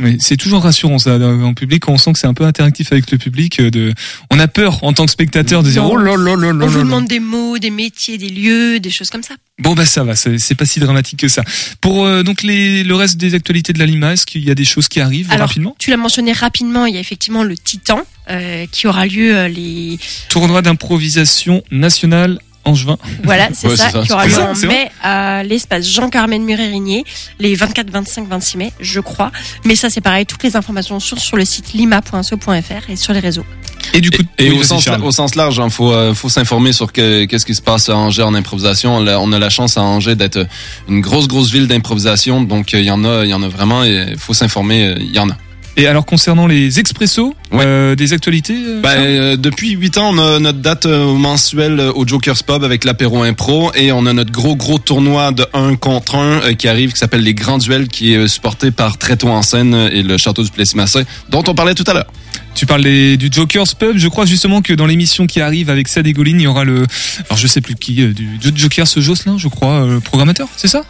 [0.00, 2.92] Oui, c'est toujours rassurant ça en public quand on sent que c'est un peu interactif
[2.92, 3.60] avec le public.
[3.60, 3.92] euh, De,
[4.30, 5.92] on a peur en tant que spectateur de dire Non.
[5.92, 6.84] oh là là là là On là vous là.
[6.84, 9.34] demande des mots, des métiers, des lieux, des choses comme ça.
[9.60, 11.44] Bon bah ça va, c'est pas si dramatique que ça.
[11.80, 14.54] Pour euh, donc les, le reste des actualités de la Lima, est-ce qu'il y a
[14.56, 17.56] des choses qui arrivent Alors, rapidement tu l'as mentionné rapidement, il y a effectivement le
[17.56, 19.98] Titan euh, qui aura lieu euh, les
[20.28, 22.96] Tournoi d'improvisation nationale en juin.
[23.22, 27.04] voilà, c'est Ouais, ça, qui aura lieu en mai à l'espace Jean-Carmen Muret-Rigné,
[27.38, 29.30] les 24, 25, 26 mai, je crois.
[29.64, 33.20] Mais ça c'est pareil, toutes les informations sont sur le site lima.so.fr et sur les
[33.20, 33.44] réseaux.
[33.92, 35.04] Et du coup, Et, oui, au, sens, Charles.
[35.04, 37.96] au sens large, il faut, euh, faut s'informer sur que- qu'est-ce qui se passe à
[37.96, 38.96] Angers en improvisation.
[38.96, 40.46] On a, on a la chance à Angers d'être
[40.88, 42.42] une grosse, grosse ville d'improvisation.
[42.42, 43.84] Donc, euh, il y en a, il y en a vraiment.
[43.84, 44.84] et Il faut s'informer.
[44.86, 45.36] euh, Il y en a.
[45.76, 47.64] Et alors concernant les expressos, Ouais.
[47.64, 51.80] euh, des actualités euh, Charles euh, depuis huit ans, on a notre date euh, mensuelle
[51.80, 55.44] euh, au Joker's Pub avec l'apéro impro et on a notre gros gros tournoi de
[55.52, 59.28] 1 contre 1 qui arrive qui s'appelle les Grands Duels qui est supporté par Tréteau
[59.28, 62.06] en scène et le Château du Plessis-Massé dont on parlait tout à l'heure.
[62.54, 63.96] Tu parles des- du Joker's Pub.
[63.96, 66.62] Je crois justement que dans l'émission qui arrive avec Sad et Goline, il y aura
[66.62, 66.86] le,
[67.26, 70.68] alors je sais plus qui, du, du Joker ce Jocelyn, je crois, euh, programmateur, c'est
[70.68, 70.84] ça?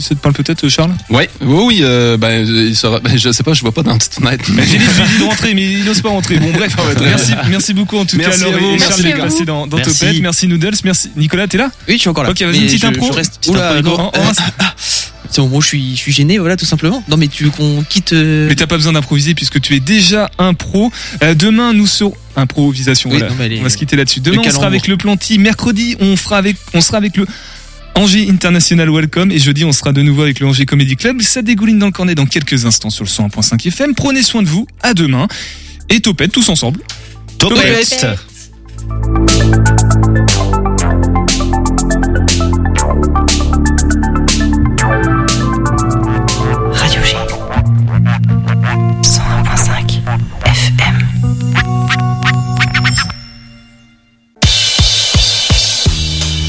[0.00, 0.92] Ça te parle peut-être, Charles?
[1.08, 3.96] Ouais, oui, oui, euh, ben, il sera, ben, je sais pas, je vois pas dans
[3.98, 4.44] toute fenêtre.
[4.52, 6.36] Mais Philippe lui dit de rentrer, mais il n'ose pas rentrer.
[6.38, 9.18] Bon, bref, merci, merci beaucoup en tout Merci cas, à Laure et merci Charles d'être
[9.18, 9.98] passés dans, dans Merci.
[9.98, 10.20] Topette.
[10.20, 11.10] Merci Noodles, merci.
[11.16, 11.70] Nicolas, t'es là?
[11.88, 12.30] Oui, je suis encore là.
[12.30, 13.06] Ok, vas-y, une petite je- impro.
[13.06, 14.12] je reste- Petite Oula, impro, non.
[15.38, 17.02] Où je suis, je suis gêné, voilà, tout simplement.
[17.08, 18.12] Non, mais tu veux qu'on quitte.
[18.12, 20.90] euh, Mais t'as pas besoin d'improviser puisque tu es déjà un pro.
[21.22, 23.10] Euh, demain, nous serons improvisation.
[23.10, 23.32] Oui, voilà.
[23.48, 24.20] non, On va se quitter là-dessus.
[24.20, 25.38] Demain, Le on sera avec le Planty.
[25.38, 27.26] Mercredi, on fera avec, on sera avec le
[28.00, 31.20] Angers International Welcome et jeudi, on sera de nouveau avec le Angers Comedy Club.
[31.20, 33.94] Ça dégouline dans le cornet dans quelques instants sur le 101.5 FM.
[33.94, 34.66] Prenez soin de vous.
[34.82, 35.28] À demain.
[35.90, 36.80] Et Topette tous ensemble.
[37.36, 37.90] Topette.
[38.00, 38.16] Topette.